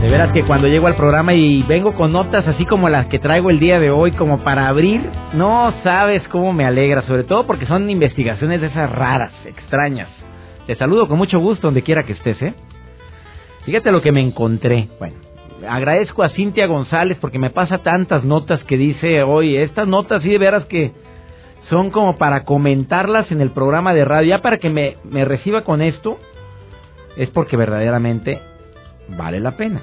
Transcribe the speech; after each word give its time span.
De 0.00 0.08
veras 0.08 0.32
que 0.32 0.44
cuando 0.44 0.66
llego 0.66 0.86
al 0.86 0.96
programa 0.96 1.34
y 1.34 1.62
vengo 1.64 1.92
con 1.92 2.12
notas 2.12 2.48
así 2.48 2.64
como 2.64 2.88
las 2.88 3.06
que 3.08 3.18
traigo 3.18 3.50
el 3.50 3.60
día 3.60 3.78
de 3.78 3.90
hoy, 3.90 4.12
como 4.12 4.38
para 4.38 4.66
abrir, 4.66 5.02
no 5.34 5.74
sabes 5.84 6.26
cómo 6.28 6.54
me 6.54 6.64
alegra, 6.64 7.02
sobre 7.02 7.24
todo 7.24 7.46
porque 7.46 7.66
son 7.66 7.90
investigaciones 7.90 8.62
de 8.62 8.68
esas 8.68 8.90
raras, 8.90 9.30
extrañas. 9.44 10.08
Te 10.66 10.74
saludo 10.76 11.06
con 11.06 11.18
mucho 11.18 11.38
gusto 11.38 11.66
donde 11.66 11.82
quiera 11.82 12.04
que 12.04 12.14
estés, 12.14 12.40
¿eh? 12.40 12.54
Fíjate 13.66 13.92
lo 13.92 14.00
que 14.00 14.10
me 14.10 14.22
encontré. 14.22 14.88
Bueno, 14.98 15.16
agradezco 15.68 16.22
a 16.22 16.30
Cintia 16.30 16.66
González 16.66 17.18
porque 17.20 17.38
me 17.38 17.50
pasa 17.50 17.78
tantas 17.78 18.24
notas 18.24 18.64
que 18.64 18.78
dice 18.78 19.22
hoy, 19.22 19.58
estas 19.58 19.86
notas 19.86 20.22
sí 20.22 20.30
de 20.30 20.38
veras 20.38 20.64
que 20.64 20.92
son 21.68 21.90
como 21.90 22.16
para 22.16 22.44
comentarlas 22.44 23.30
en 23.30 23.42
el 23.42 23.50
programa 23.50 23.92
de 23.92 24.06
radio, 24.06 24.30
ya 24.30 24.40
para 24.40 24.56
que 24.56 24.70
me, 24.70 24.96
me 25.04 25.26
reciba 25.26 25.62
con 25.62 25.82
esto, 25.82 26.18
es 27.18 27.28
porque 27.28 27.58
verdaderamente 27.58 28.40
vale 29.16 29.40
la 29.40 29.52
pena. 29.52 29.82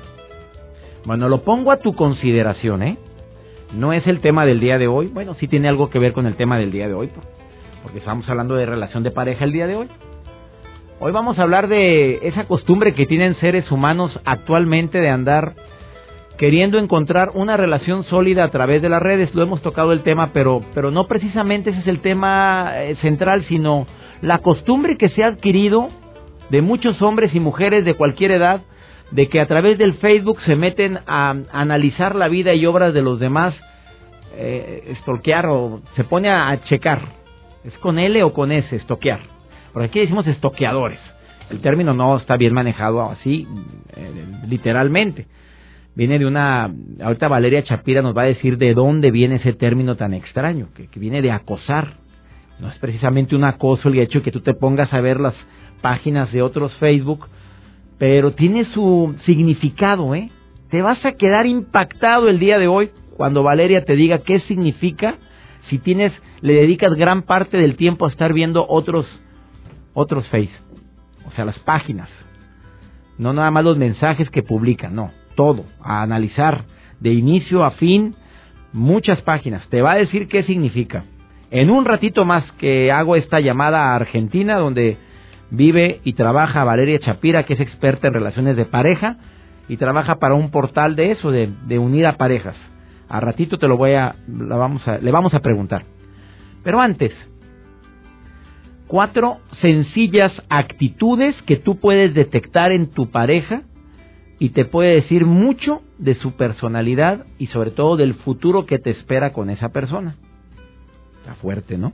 Bueno, 1.05 1.29
lo 1.29 1.43
pongo 1.43 1.71
a 1.71 1.77
tu 1.77 1.95
consideración, 1.95 2.83
¿eh? 2.83 2.97
No 3.73 3.93
es 3.93 4.07
el 4.07 4.19
tema 4.19 4.45
del 4.45 4.59
día 4.59 4.77
de 4.77 4.87
hoy, 4.87 5.07
bueno, 5.07 5.35
sí 5.35 5.47
tiene 5.47 5.67
algo 5.67 5.89
que 5.89 5.99
ver 5.99 6.13
con 6.13 6.25
el 6.25 6.35
tema 6.35 6.57
del 6.57 6.71
día 6.71 6.87
de 6.87 6.93
hoy, 6.93 7.09
porque 7.83 7.99
estamos 7.99 8.27
hablando 8.29 8.55
de 8.55 8.65
relación 8.65 9.03
de 9.03 9.11
pareja 9.11 9.43
el 9.43 9.51
día 9.51 9.67
de 9.67 9.75
hoy. 9.75 9.87
Hoy 10.99 11.11
vamos 11.11 11.37
a 11.37 11.43
hablar 11.43 11.67
de 11.67 12.19
esa 12.23 12.45
costumbre 12.45 12.95
que 12.95 13.05
tienen 13.05 13.35
seres 13.35 13.69
humanos 13.71 14.19
actualmente 14.25 14.99
de 14.99 15.09
andar 15.09 15.53
queriendo 16.37 16.77
encontrar 16.77 17.31
una 17.33 17.57
relación 17.57 18.03
sólida 18.03 18.43
a 18.43 18.49
través 18.49 18.81
de 18.81 18.89
las 18.89 19.01
redes. 19.01 19.33
Lo 19.35 19.43
hemos 19.43 19.61
tocado 19.61 19.91
el 19.91 20.03
tema, 20.03 20.31
pero, 20.33 20.63
pero 20.73 20.91
no 20.91 21.07
precisamente 21.07 21.71
ese 21.71 21.81
es 21.81 21.87
el 21.87 21.99
tema 21.99 22.71
eh, 22.75 22.95
central, 23.01 23.43
sino 23.47 23.85
la 24.21 24.39
costumbre 24.39 24.97
que 24.97 25.09
se 25.09 25.23
ha 25.23 25.27
adquirido 25.27 25.89
de 26.49 26.61
muchos 26.61 27.01
hombres 27.01 27.35
y 27.35 27.39
mujeres 27.39 27.85
de 27.85 27.95
cualquier 27.95 28.31
edad 28.31 28.61
de 29.11 29.29
que 29.29 29.39
a 29.39 29.45
través 29.45 29.77
del 29.77 29.95
Facebook 29.95 30.41
se 30.41 30.55
meten 30.55 30.99
a, 31.07 31.35
analizar 31.51 32.15
la 32.15 32.27
vida 32.27 32.53
y 32.53 32.65
obras 32.65 32.93
de 32.93 33.01
los 33.01 33.19
demás, 33.19 33.55
eh, 34.35 34.95
o 35.07 35.81
se 35.95 36.03
pone 36.03 36.29
a, 36.29 36.59
checar. 36.63 37.01
¿Es 37.63 37.77
con 37.79 37.99
L 37.99 38.21
o 38.23 38.33
con 38.33 38.51
S, 38.51 38.75
estoquear? 38.75 39.19
Porque 39.73 39.87
aquí 39.87 39.99
decimos 39.99 40.27
estoqueadores. 40.27 40.99
El 41.49 41.59
término 41.59 41.93
no 41.93 42.17
está 42.17 42.37
bien 42.37 42.53
manejado 42.53 43.01
así, 43.09 43.47
eh, 43.95 44.25
literalmente. 44.47 45.27
Viene 45.95 46.19
de 46.19 46.25
una... 46.25 46.71
Ahorita 47.01 47.27
Valeria 47.27 47.63
Chapira 47.63 48.01
nos 48.01 48.15
va 48.15 48.23
a 48.23 48.25
decir 48.25 48.57
de 48.57 48.73
dónde 48.73 49.11
viene 49.11 49.35
ese 49.37 49.53
término 49.53 49.95
tan 49.95 50.13
extraño, 50.13 50.67
que, 50.75 50.87
viene 50.99 51.21
de 51.21 51.31
acosar. 51.31 51.95
No 52.59 52.69
es 52.69 52.77
precisamente 52.77 53.35
un 53.35 53.43
acoso 53.43 53.89
el 53.89 53.97
hecho 53.99 54.19
de 54.19 54.25
que 54.25 54.31
tú 54.31 54.41
te 54.41 54.53
pongas 54.53 54.93
a 54.93 55.01
ver 55.01 55.19
las 55.19 55.33
páginas 55.81 56.31
de 56.31 56.41
otros 56.41 56.73
Facebook 56.75 57.27
pero 57.97 58.31
tiene 58.31 58.65
su 58.73 59.15
significado, 59.25 60.13
¿eh? 60.15 60.29
Te 60.69 60.81
vas 60.81 61.03
a 61.05 61.13
quedar 61.13 61.45
impactado 61.45 62.29
el 62.29 62.39
día 62.39 62.59
de 62.59 62.67
hoy 62.67 62.91
cuando 63.15 63.43
Valeria 63.43 63.83
te 63.85 63.95
diga 63.95 64.19
qué 64.19 64.41
significa 64.41 65.15
si 65.69 65.79
tienes 65.79 66.11
le 66.41 66.53
dedicas 66.53 66.93
gran 66.93 67.23
parte 67.23 67.57
del 67.57 67.75
tiempo 67.75 68.05
a 68.05 68.09
estar 68.09 68.33
viendo 68.33 68.65
otros 68.67 69.05
otros 69.93 70.27
Face, 70.27 70.51
o 71.25 71.31
sea, 71.31 71.45
las 71.45 71.57
páginas. 71.59 72.09
No 73.17 73.33
nada 73.33 73.49
más 73.49 73.63
los 73.63 73.77
mensajes 73.77 74.29
que 74.29 74.43
publican, 74.43 74.93
no, 74.93 75.09
todo, 75.35 75.65
a 75.81 76.03
analizar 76.03 76.65
de 76.99 77.13
inicio 77.13 77.63
a 77.63 77.71
fin 77.71 78.13
muchas 78.73 79.21
páginas. 79.21 79.67
Te 79.69 79.81
va 79.81 79.93
a 79.93 79.97
decir 79.97 80.27
qué 80.27 80.43
significa. 80.43 81.03
En 81.49 81.71
un 81.71 81.85
ratito 81.85 82.25
más 82.25 82.43
que 82.53 82.91
hago 82.91 83.15
esta 83.15 83.39
llamada 83.39 83.85
a 83.85 83.95
Argentina 83.95 84.59
donde 84.59 84.97
vive 85.49 86.01
y 86.03 86.13
trabaja 86.13 86.63
Valeria 86.63 86.99
Chapira, 86.99 87.43
que 87.43 87.53
es 87.53 87.59
experta 87.59 88.07
en 88.07 88.13
relaciones 88.13 88.55
de 88.55 88.65
pareja 88.65 89.17
y 89.67 89.77
trabaja 89.77 90.15
para 90.15 90.35
un 90.35 90.49
portal 90.49 90.95
de 90.95 91.11
eso, 91.11 91.31
de, 91.31 91.79
unir 91.79 92.05
a 92.05 92.17
parejas. 92.17 92.55
A 93.09 93.19
ratito 93.19 93.57
te 93.57 93.67
lo 93.67 93.77
voy 93.77 93.93
a, 93.93 94.15
la 94.27 94.55
vamos 94.55 94.87
a, 94.87 94.97
le 94.97 95.11
vamos 95.11 95.33
a 95.33 95.39
preguntar. 95.39 95.83
Pero 96.63 96.81
antes, 96.81 97.11
cuatro 98.87 99.37
sencillas 99.61 100.31
actitudes 100.49 101.35
que 101.43 101.57
tú 101.57 101.79
puedes 101.79 102.13
detectar 102.13 102.71
en 102.71 102.91
tu 102.91 103.09
pareja 103.09 103.61
y 104.39 104.49
te 104.49 104.65
puede 104.65 104.95
decir 104.95 105.25
mucho 105.25 105.81
de 105.97 106.15
su 106.15 106.33
personalidad 106.33 107.25
y 107.37 107.47
sobre 107.47 107.71
todo 107.71 107.97
del 107.97 108.13
futuro 108.13 108.65
que 108.65 108.79
te 108.79 108.91
espera 108.91 109.33
con 109.33 109.49
esa 109.49 109.69
persona. 109.69 110.15
Está 111.19 111.35
fuerte, 111.35 111.77
¿no? 111.77 111.93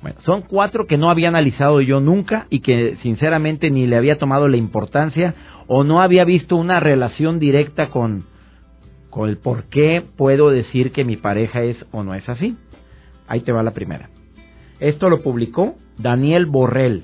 Bueno, 0.00 0.20
son 0.24 0.42
cuatro 0.42 0.86
que 0.86 0.96
no 0.96 1.10
había 1.10 1.28
analizado 1.28 1.80
yo 1.80 2.00
nunca 2.00 2.46
y 2.50 2.60
que 2.60 2.96
sinceramente 3.02 3.70
ni 3.70 3.86
le 3.86 3.96
había 3.96 4.18
tomado 4.18 4.46
la 4.46 4.56
importancia 4.56 5.34
o 5.66 5.82
no 5.82 6.00
había 6.00 6.24
visto 6.24 6.56
una 6.56 6.78
relación 6.78 7.40
directa 7.40 7.90
con, 7.90 8.24
con 9.10 9.28
el 9.28 9.38
por 9.38 9.64
qué 9.64 10.04
puedo 10.16 10.50
decir 10.50 10.92
que 10.92 11.04
mi 11.04 11.16
pareja 11.16 11.62
es 11.62 11.76
o 11.90 12.04
no 12.04 12.14
es 12.14 12.28
así. 12.28 12.56
Ahí 13.26 13.40
te 13.40 13.52
va 13.52 13.62
la 13.62 13.74
primera. 13.74 14.08
Esto 14.78 15.10
lo 15.10 15.20
publicó 15.22 15.74
Daniel 15.98 16.46
Borrell. 16.46 17.02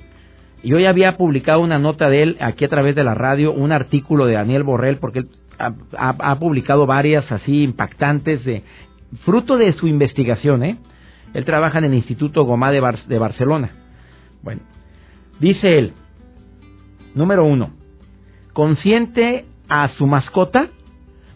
Yo 0.62 0.78
ya 0.78 0.88
había 0.88 1.16
publicado 1.16 1.61
una 1.61 1.78
nota 1.78 2.09
de 2.09 2.22
él 2.22 2.37
aquí 2.41 2.65
a 2.65 2.69
través 2.69 2.94
de 2.94 3.05
la 3.05 3.15
radio, 3.15 3.53
un 3.53 3.72
artículo 3.72 4.26
de 4.26 4.34
Daniel 4.34 4.62
Borrell, 4.62 4.99
porque 4.99 5.19
él 5.19 5.28
ha, 5.59 5.75
ha 5.99 6.38
publicado 6.38 6.87
varias 6.87 7.31
así 7.31 7.65
impactantes 7.65 8.44
de 8.44 8.62
fruto 9.25 9.59
de 9.59 9.72
su 9.75 9.88
investigación, 9.88 10.62
¿eh? 10.62 10.78
Él 11.34 11.45
trabaja 11.45 11.78
en 11.78 11.84
el 11.84 11.95
Instituto 11.95 12.45
Gomá 12.45 12.71
de, 12.71 12.81
de 13.09 13.19
Barcelona. 13.19 13.71
Bueno, 14.43 14.62
dice 15.41 15.78
él, 15.78 15.93
número 17.15 17.45
uno, 17.45 17.71
consciente 18.53 19.44
a 19.69 19.89
su 19.99 20.06
mascota. 20.06 20.69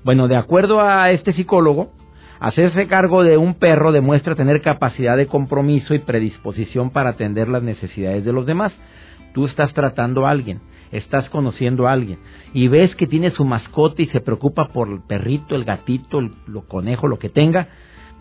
Bueno, 0.05 0.29
de 0.29 0.37
acuerdo 0.37 0.81
a 0.81 1.11
este 1.11 1.33
psicólogo, 1.33 1.91
hacerse 2.39 2.87
cargo 2.87 3.25
de 3.25 3.37
un 3.37 3.55
perro 3.55 3.91
demuestra 3.91 4.37
tener 4.37 4.63
capacidad 4.63 5.17
de 5.17 5.27
compromiso 5.27 5.95
y 5.95 5.99
predisposición 5.99 6.91
para 6.91 7.11
atender 7.11 7.49
las 7.49 7.63
necesidades 7.63 8.25
de 8.25 8.33
los 8.33 8.47
demás. 8.47 8.73
Tú 9.35 9.47
estás 9.47 9.73
tratando 9.75 10.27
a 10.27 10.31
alguien, 10.31 10.61
estás 10.93 11.29
conociendo 11.29 11.89
a 11.89 11.93
alguien 11.93 12.19
y 12.55 12.69
ves 12.69 12.95
que 12.95 13.07
tiene 13.07 13.33
su 13.33 13.45
mascota 13.45 14.01
y 14.01 14.07
se 14.07 14.21
preocupa 14.21 14.69
por 14.69 14.89
el 14.89 15.01
perrito, 15.01 15.57
el 15.57 15.65
gatito, 15.65 16.21
el 16.21 16.31
conejo, 16.69 17.09
lo 17.09 17.19
que 17.19 17.29
tenga, 17.29 17.69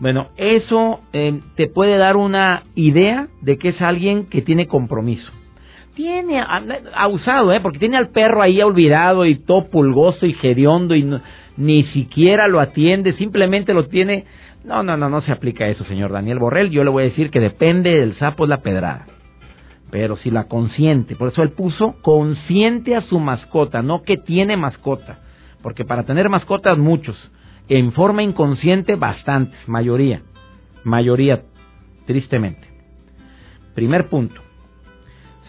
bueno, 0.00 0.28
eso 0.36 1.00
eh, 1.12 1.40
te 1.56 1.66
puede 1.68 1.96
dar 1.96 2.16
una 2.16 2.62
idea 2.74 3.28
de 3.40 3.58
que 3.58 3.70
es 3.70 3.82
alguien 3.82 4.26
que 4.26 4.42
tiene 4.42 4.68
compromiso. 4.68 5.32
Tiene, 5.94 6.40
ha, 6.40 7.08
usado, 7.08 7.52
¿eh? 7.52 7.60
Porque 7.60 7.80
tiene 7.80 7.96
al 7.96 8.10
perro 8.10 8.40
ahí 8.40 8.62
olvidado 8.62 9.26
y 9.26 9.34
todo 9.34 9.68
pulgoso 9.68 10.26
y 10.26 10.36
hediondo 10.40 10.94
y 10.94 11.04
ni 11.56 11.82
siquiera 11.86 12.46
lo 12.46 12.60
atiende, 12.60 13.14
simplemente 13.14 13.74
lo 13.74 13.88
tiene. 13.88 14.24
No, 14.64 14.84
no, 14.84 14.96
no, 14.96 15.08
no 15.08 15.20
se 15.22 15.32
aplica 15.32 15.66
eso, 15.66 15.84
señor 15.84 16.12
Daniel 16.12 16.38
Borrell. 16.38 16.70
Yo 16.70 16.84
le 16.84 16.90
voy 16.90 17.02
a 17.02 17.06
decir 17.06 17.30
que 17.30 17.40
depende 17.40 17.98
del 17.98 18.14
sapo 18.16 18.44
es 18.44 18.50
la 18.50 18.58
pedrada. 18.58 19.06
Pero 19.90 20.16
si 20.18 20.30
la 20.30 20.44
consiente, 20.44 21.16
por 21.16 21.30
eso 21.30 21.42
él 21.42 21.50
puso 21.50 21.96
consciente 22.02 22.94
a 22.94 23.00
su 23.00 23.18
mascota, 23.18 23.82
no 23.82 24.02
que 24.02 24.18
tiene 24.18 24.56
mascota. 24.56 25.18
Porque 25.62 25.84
para 25.84 26.04
tener 26.04 26.28
mascotas 26.28 26.78
muchos, 26.78 27.16
en 27.68 27.92
forma 27.92 28.22
inconsciente 28.22 28.96
bastantes, 28.96 29.58
mayoría, 29.66 30.22
mayoría, 30.84 31.42
tristemente. 32.06 32.66
Primer 33.74 34.08
punto. 34.08 34.40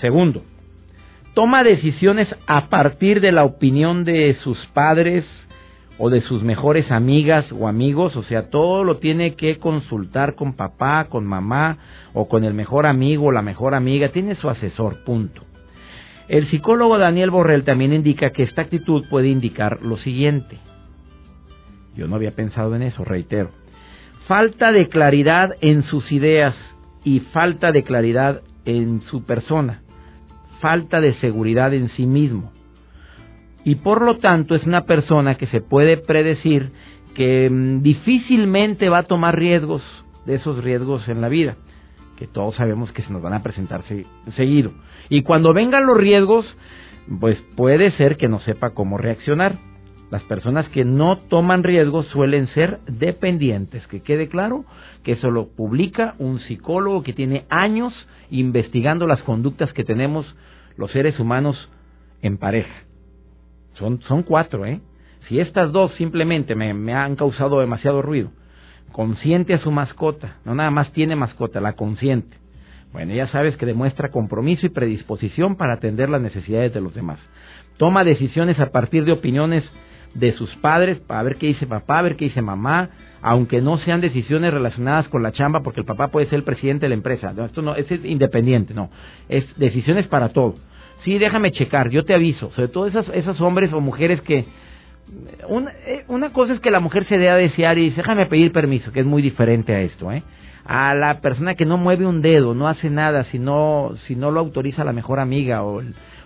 Segundo, 0.01 0.43
toma 1.33 1.63
decisiones 1.63 2.27
a 2.47 2.67
partir 2.67 3.21
de 3.21 3.31
la 3.31 3.43
opinión 3.45 4.03
de 4.03 4.35
sus 4.43 4.57
padres 4.67 5.25
o 5.97 6.09
de 6.09 6.21
sus 6.21 6.43
mejores 6.43 6.91
amigas 6.91 7.45
o 7.51 7.67
amigos, 7.67 8.15
o 8.15 8.23
sea, 8.23 8.49
todo 8.49 8.83
lo 8.83 8.97
tiene 8.97 9.35
que 9.35 9.57
consultar 9.57 10.35
con 10.35 10.53
papá, 10.53 11.07
con 11.09 11.25
mamá 11.25 11.77
o 12.13 12.29
con 12.29 12.45
el 12.45 12.53
mejor 12.53 12.85
amigo 12.85 13.25
o 13.25 13.31
la 13.31 13.41
mejor 13.41 13.75
amiga, 13.75 14.09
tiene 14.09 14.35
su 14.35 14.49
asesor, 14.49 15.03
punto. 15.03 15.43
El 16.29 16.47
psicólogo 16.49 16.97
Daniel 16.97 17.31
Borrell 17.31 17.63
también 17.63 17.91
indica 17.91 18.29
que 18.29 18.43
esta 18.43 18.61
actitud 18.61 19.05
puede 19.09 19.27
indicar 19.27 19.81
lo 19.81 19.97
siguiente. 19.97 20.57
Yo 21.99 22.07
no 22.07 22.15
había 22.15 22.31
pensado 22.31 22.75
en 22.75 22.81
eso, 22.81 23.03
reitero. 23.03 23.51
Falta 24.25 24.71
de 24.71 24.87
claridad 24.87 25.55
en 25.59 25.83
sus 25.83 26.09
ideas 26.13 26.55
y 27.03 27.19
falta 27.19 27.73
de 27.73 27.83
claridad 27.83 28.41
en 28.63 29.01
su 29.01 29.25
persona. 29.25 29.81
Falta 30.61 31.01
de 31.01 31.13
seguridad 31.15 31.73
en 31.73 31.89
sí 31.89 32.05
mismo. 32.05 32.53
y 33.65 33.75
por 33.75 34.01
lo 34.01 34.17
tanto 34.17 34.55
es 34.55 34.63
una 34.65 34.85
persona 34.85 35.35
que 35.35 35.45
se 35.47 35.59
puede 35.59 35.97
predecir 35.97 36.71
que 37.13 37.49
mm, 37.49 37.81
difícilmente 37.81 38.87
va 38.87 38.99
a 38.99 39.03
tomar 39.03 39.37
riesgos 39.37 39.83
de 40.25 40.35
esos 40.35 40.63
riesgos 40.63 41.09
en 41.09 41.19
la 41.19 41.27
vida, 41.27 41.57
que 42.17 42.25
todos 42.25 42.55
sabemos 42.55 42.93
que 42.93 43.01
se 43.03 43.11
nos 43.11 43.21
van 43.21 43.33
a 43.33 43.43
presentar 43.43 43.83
seguido. 44.37 44.71
Y 45.09 45.23
cuando 45.23 45.53
vengan 45.53 45.85
los 45.85 45.97
riesgos, 45.97 46.45
pues 47.19 47.37
puede 47.57 47.91
ser 47.91 48.15
que 48.15 48.29
no 48.29 48.39
sepa 48.39 48.69
cómo 48.69 48.97
reaccionar. 48.97 49.57
Las 50.11 50.23
personas 50.23 50.67
que 50.69 50.85
no 50.85 51.17
toman 51.17 51.63
riesgos 51.63 52.07
suelen 52.07 52.47
ser 52.47 52.79
dependientes, 52.87 53.85
que 53.87 54.01
quede 54.01 54.27
claro 54.27 54.65
que 55.03 55.13
eso 55.13 55.29
lo 55.29 55.49
publica 55.49 56.15
un 56.17 56.39
psicólogo 56.39 57.03
que 57.03 57.13
tiene 57.13 57.45
años 57.49 57.93
investigando 58.31 59.05
las 59.05 59.21
conductas 59.21 59.71
que 59.71 59.83
tenemos 59.83 60.25
los 60.77 60.91
seres 60.91 61.19
humanos 61.19 61.69
en 62.23 62.37
pareja. 62.37 62.73
Son, 63.73 64.01
son 64.01 64.23
cuatro, 64.23 64.65
¿eh? 64.65 64.81
Si 65.27 65.39
estas 65.39 65.71
dos 65.71 65.93
simplemente 65.93 66.55
me, 66.55 66.73
me 66.73 66.93
han 66.93 67.15
causado 67.15 67.59
demasiado 67.59 68.01
ruido, 68.01 68.31
consciente 68.91 69.53
a 69.53 69.59
su 69.59 69.69
mascota, 69.69 70.37
no 70.43 70.55
nada 70.55 70.71
más 70.71 70.91
tiene 70.91 71.15
mascota, 71.15 71.61
la 71.61 71.73
consciente. 71.73 72.35
Bueno, 72.91 73.13
ya 73.13 73.27
sabes 73.27 73.55
que 73.57 73.67
demuestra 73.67 74.09
compromiso 74.09 74.65
y 74.65 74.69
predisposición 74.69 75.55
para 75.55 75.73
atender 75.73 76.09
las 76.09 76.21
necesidades 76.21 76.73
de 76.73 76.81
los 76.81 76.95
demás. 76.95 77.19
Toma 77.77 78.03
decisiones 78.03 78.59
a 78.59 78.71
partir 78.71 79.05
de 79.05 79.11
opiniones 79.11 79.63
de 80.13 80.33
sus 80.33 80.53
padres, 80.57 80.99
para 80.99 81.23
ver 81.23 81.35
qué 81.37 81.47
dice 81.47 81.67
papá, 81.67 81.99
a 81.99 82.03
ver 82.03 82.15
qué 82.15 82.25
dice 82.25 82.41
mamá, 82.41 82.89
aunque 83.21 83.61
no 83.61 83.77
sean 83.79 84.01
decisiones 84.01 84.53
relacionadas 84.53 85.07
con 85.09 85.23
la 85.23 85.31
chamba, 85.31 85.61
porque 85.61 85.81
el 85.81 85.85
papá 85.85 86.07
puede 86.07 86.27
ser 86.27 86.39
el 86.39 86.43
presidente 86.43 86.85
de 86.85 86.89
la 86.89 86.95
empresa. 86.95 87.33
No, 87.33 87.45
esto 87.45 87.61
no 87.61 87.75
es 87.75 87.87
independiente, 88.03 88.73
no. 88.73 88.89
Es 89.27 89.45
decisiones 89.57 90.07
para 90.07 90.29
todo. 90.29 90.55
Sí, 91.03 91.17
déjame 91.17 91.51
checar, 91.51 91.89
yo 91.89 92.03
te 92.03 92.13
aviso. 92.13 92.51
Sobre 92.51 92.69
todo 92.69 92.87
esas, 92.87 93.07
esos 93.13 93.39
hombres 93.41 93.71
o 93.73 93.81
mujeres 93.81 94.21
que... 94.21 94.45
Una, 95.47 95.71
eh, 95.87 96.05
una 96.07 96.31
cosa 96.33 96.53
es 96.53 96.59
que 96.59 96.69
la 96.69 96.79
mujer 96.79 97.05
se 97.05 97.17
dé 97.17 97.29
a 97.29 97.35
desear 97.35 97.77
y 97.77 97.85
dice, 97.85 97.97
déjame 97.97 98.27
pedir 98.27 98.51
permiso, 98.51 98.91
que 98.91 98.99
es 98.99 99.05
muy 99.05 99.21
diferente 99.21 99.73
a 99.73 99.81
esto, 99.81 100.11
¿eh? 100.11 100.23
A 100.65 100.93
la 100.93 101.19
persona 101.19 101.55
que 101.55 101.65
no 101.65 101.77
mueve 101.77 102.05
un 102.05 102.21
dedo, 102.21 102.53
no 102.53 102.67
hace 102.67 102.91
nada, 102.91 103.23
si 103.25 103.39
no, 103.39 103.95
si 104.05 104.15
no 104.15 104.29
lo 104.29 104.39
autoriza 104.39 104.83
la 104.83 104.93
mejor 104.93 105.19
amiga 105.19 105.63
o, 105.63 105.81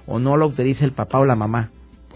o 0.06 0.20
no 0.20 0.36
lo 0.36 0.46
autoriza 0.46 0.84
el 0.84 0.92
papá 0.92 1.20
o 1.20 1.26
la 1.26 1.36
mamá 1.36 1.70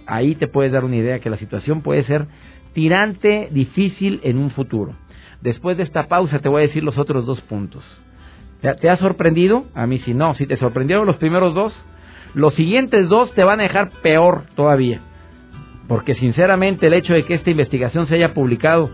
ahí 0.08 0.36
te 0.36 0.48
puedes 0.48 0.72
dar 0.72 0.86
una 0.86 0.96
idea 0.96 1.20
que 1.20 1.30
la 1.30 1.38
situación 1.38 1.82
puede 1.82 2.04
ser 2.04 2.28
tirante, 2.74 3.50
difícil 3.52 4.20
en 4.24 4.38
un 4.38 4.52
futuro. 4.52 4.94
Después 5.42 5.78
de 5.78 5.84
esta 5.84 6.08
pausa 6.08 6.40
te 6.40 6.50
voy 6.50 6.64
a 6.64 6.68
decir 6.68 6.84
los 6.84 6.98
otros 6.98 7.26
dos 7.26 7.42
puntos. 7.42 7.84
¿Te, 8.62 8.90
ha 8.90 8.98
sorprendido? 8.98 9.66
A 9.76 9.86
mí 9.86 10.00
sí, 10.00 10.14
no. 10.14 10.34
Si 10.34 10.48
te 10.48 10.58
sorprendieron 10.58 11.06
los 11.06 11.18
primeros 11.18 11.54
dos, 11.54 11.74
los 12.34 12.56
siguientes 12.56 13.08
dos 13.08 13.32
te 13.34 13.44
van 13.44 13.60
a 13.60 13.64
dejar 13.64 13.92
peor 14.02 14.44
todavía. 14.56 15.02
Porque 15.88 16.16
sinceramente 16.16 16.88
el 16.88 16.94
hecho 16.94 17.14
de 17.14 17.24
que 17.24 17.36
esta 17.36 17.52
investigación 17.52 18.08
se 18.08 18.16
haya 18.16 18.34
publicado 18.34 18.90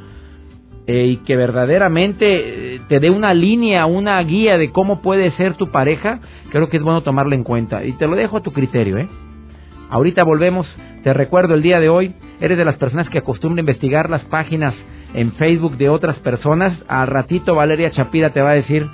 eh, 0.85 1.05
y 1.07 1.17
que 1.17 1.37
verdaderamente 1.37 2.75
eh, 2.75 2.81
te 2.89 2.99
dé 2.99 3.09
una 3.09 3.33
línea, 3.33 3.85
una 3.85 4.21
guía 4.21 4.57
de 4.57 4.71
cómo 4.71 5.01
puede 5.01 5.31
ser 5.31 5.53
tu 5.55 5.71
pareja, 5.71 6.19
creo 6.51 6.69
que 6.69 6.77
es 6.77 6.83
bueno 6.83 7.01
tomarlo 7.01 7.35
en 7.35 7.43
cuenta. 7.43 7.85
Y 7.85 7.93
te 7.93 8.05
lo 8.05 8.15
dejo 8.15 8.37
a 8.37 8.43
tu 8.43 8.51
criterio, 8.51 8.97
¿eh? 8.97 9.07
Ahorita 9.93 10.23
volvemos. 10.23 10.65
Te 11.03 11.13
recuerdo 11.13 11.53
el 11.53 11.61
día 11.61 11.79
de 11.79 11.87
hoy, 11.87 12.15
eres 12.41 12.57
de 12.57 12.65
las 12.65 12.77
personas 12.77 13.07
que 13.09 13.19
acostumbra 13.19 13.59
investigar 13.59 14.09
las 14.09 14.23
páginas 14.23 14.73
en 15.13 15.33
Facebook 15.33 15.77
de 15.77 15.87
otras 15.89 16.17
personas. 16.17 16.73
Al 16.87 17.05
ratito 17.05 17.53
Valeria 17.53 17.91
Chapira 17.91 18.31
te 18.31 18.41
va 18.41 18.49
a 18.49 18.55
decir 18.55 18.87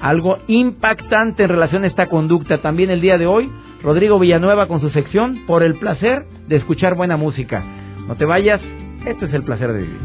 algo 0.00 0.38
impactante 0.48 1.44
en 1.44 1.50
relación 1.50 1.84
a 1.84 1.86
esta 1.86 2.06
conducta. 2.06 2.58
También 2.58 2.90
el 2.90 3.00
día 3.00 3.16
de 3.16 3.28
hoy, 3.28 3.48
Rodrigo 3.80 4.18
Villanueva 4.18 4.66
con 4.66 4.80
su 4.80 4.90
sección 4.90 5.46
por 5.46 5.62
el 5.62 5.76
placer 5.76 6.24
de 6.48 6.56
escuchar 6.56 6.96
buena 6.96 7.16
música. 7.16 7.62
No 8.08 8.16
te 8.16 8.24
vayas, 8.24 8.60
esto 9.06 9.26
es 9.26 9.34
el 9.34 9.44
placer 9.44 9.72
de 9.72 9.82
vivir. 9.82 10.00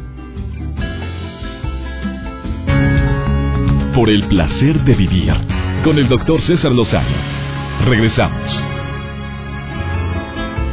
Por 3.96 4.12
el 4.12 4.28
placer 4.28 4.80
de 4.82 4.94
vivir 4.94 5.34
con 5.84 5.98
el 5.98 6.08
doctor 6.08 6.40
César 6.42 6.72
Lozano. 6.72 7.18
Regresamos. 7.86 8.79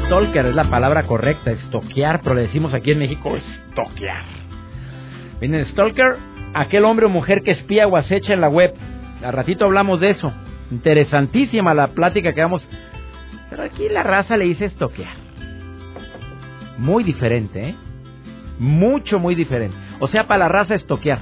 Stalker 0.06 0.46
es 0.46 0.54
la 0.54 0.70
palabra 0.70 1.02
correcta, 1.02 1.50
estoquear, 1.50 2.20
pero 2.22 2.36
le 2.36 2.42
decimos 2.42 2.72
aquí 2.72 2.92
en 2.92 3.00
México 3.00 3.36
estoquear. 3.36 4.24
Miren, 5.40 5.66
stalker, 5.72 6.16
aquel 6.54 6.84
hombre 6.84 7.06
o 7.06 7.08
mujer 7.08 7.42
que 7.42 7.50
espía 7.50 7.88
o 7.88 7.96
acecha 7.96 8.32
en 8.32 8.40
la 8.40 8.48
web. 8.48 8.72
A 9.24 9.32
ratito 9.32 9.64
hablamos 9.64 9.98
de 10.00 10.10
eso. 10.10 10.32
Interesantísima 10.70 11.74
la 11.74 11.88
plática 11.88 12.32
que 12.32 12.40
vamos. 12.40 12.64
Pero 13.50 13.64
aquí 13.64 13.88
la 13.88 14.04
raza 14.04 14.36
le 14.36 14.44
dice 14.44 14.66
estoquear. 14.66 15.16
Muy 16.78 17.02
diferente, 17.02 17.70
¿eh? 17.70 17.74
Mucho, 18.60 19.18
muy 19.18 19.34
diferente. 19.34 19.76
O 19.98 20.06
sea, 20.06 20.28
para 20.28 20.44
la 20.44 20.48
raza 20.48 20.76
estoquear. 20.76 21.18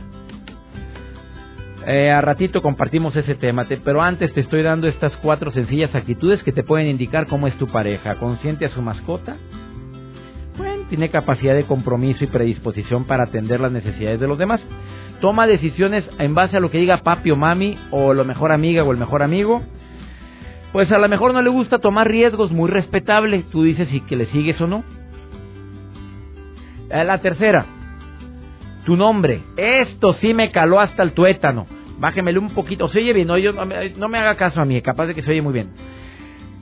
Eh, 1.87 2.11
a 2.11 2.23
ratito 2.23 2.63
compartimos 2.63 3.15
ese 3.15 3.35
tema, 3.35 3.67
pero 3.85 4.01
antes 4.01 4.33
te 4.33 4.41
estoy 4.41 4.63
dando 4.63 4.89
estas 4.89 5.15
cuatro 5.19 5.51
sencillas 5.51 5.95
actitudes 5.95 6.43
que 6.43 6.53
te 6.53 6.63
pueden 6.63 6.87
indicar 6.87 7.27
cómo 7.27 7.47
es 7.47 7.57
tu 7.59 7.67
pareja. 7.67 8.15
Consciente 8.15 8.65
a 8.65 8.71
su 8.71 8.81
mascota. 8.81 9.37
Bueno, 10.57 10.85
tiene 10.89 11.11
capacidad 11.11 11.55
de 11.55 11.65
compromiso 11.65 12.25
y 12.25 12.29
predisposición 12.29 13.05
para 13.05 13.25
atender 13.25 13.61
las 13.61 13.71
necesidades 13.71 14.19
de 14.19 14.29
los 14.29 14.39
demás. 14.39 14.63
Toma 15.21 15.47
decisiones 15.47 16.09
en 16.19 16.35
base 16.35 16.57
a 16.57 16.61
lo 16.61 16.71
que 16.71 16.79
diga 16.79 17.03
papi 17.03 17.31
o 17.33 17.37
mami, 17.37 17.79
o 17.91 18.15
la 18.15 18.25
mejor 18.25 18.51
amiga 18.53 18.83
o 18.83 18.91
el 18.91 18.99
mejor 18.99 19.23
amigo. 19.23 19.63
Pues 20.73 20.91
a 20.91 20.99
lo 20.99 21.09
mejor 21.09 21.35
no 21.35 21.43
le 21.43 21.51
gusta 21.51 21.79
tomar 21.81 22.09
riesgos, 22.09 22.51
muy 22.51 22.71
respetable. 22.71 23.45
Tú 23.53 23.63
dices 23.63 23.89
si 23.91 24.01
que 24.01 24.17
le 24.17 24.27
sigues 24.27 24.59
o 24.61 24.67
no. 24.67 24.85
Eh, 26.89 27.05
la 27.05 27.19
tercera, 27.19 27.67
tu 28.87 28.97
nombre. 28.97 29.43
Esto 29.57 30.15
sí 30.15 30.33
me 30.33 30.51
caló 30.51 30.81
hasta 30.81 31.03
el 31.03 31.13
tuétano. 31.13 31.67
Bájemele 31.99 32.39
un 32.39 32.51
poquito. 32.51 32.89
Se 32.89 32.99
oye 32.99 33.13
bien, 33.13 33.29
no, 33.29 33.39
yo, 33.39 33.53
no, 33.53 34.09
me 34.09 34.19
haga 34.19 34.37
caso 34.37 34.61
a 34.61 34.65
mí, 34.65 34.81
capaz 34.83 35.07
de 35.07 35.15
que 35.15 35.23
se 35.23 35.31
oye 35.31 35.43
muy 35.43 35.53
bien. 35.53 35.71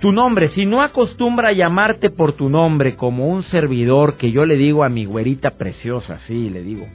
Tu 0.01 0.11
nombre, 0.11 0.49
si 0.51 0.67
no 0.67 0.83
acostumbra 0.83 1.49
a 1.49 1.53
llamarte 1.53 2.11
por 2.11 2.33
tu 2.33 2.49
nombre 2.49 2.97
como 2.97 3.29
un 3.29 3.45
servidor 3.45 4.17
que 4.17 4.33
yo 4.33 4.45
le 4.47 4.57
digo 4.57 4.83
a 4.83 4.89
mi 4.89 5.05
güerita 5.05 5.53
preciosa, 5.53 6.19
sí, 6.27 6.51
le 6.51 6.63
digo. 6.63 6.87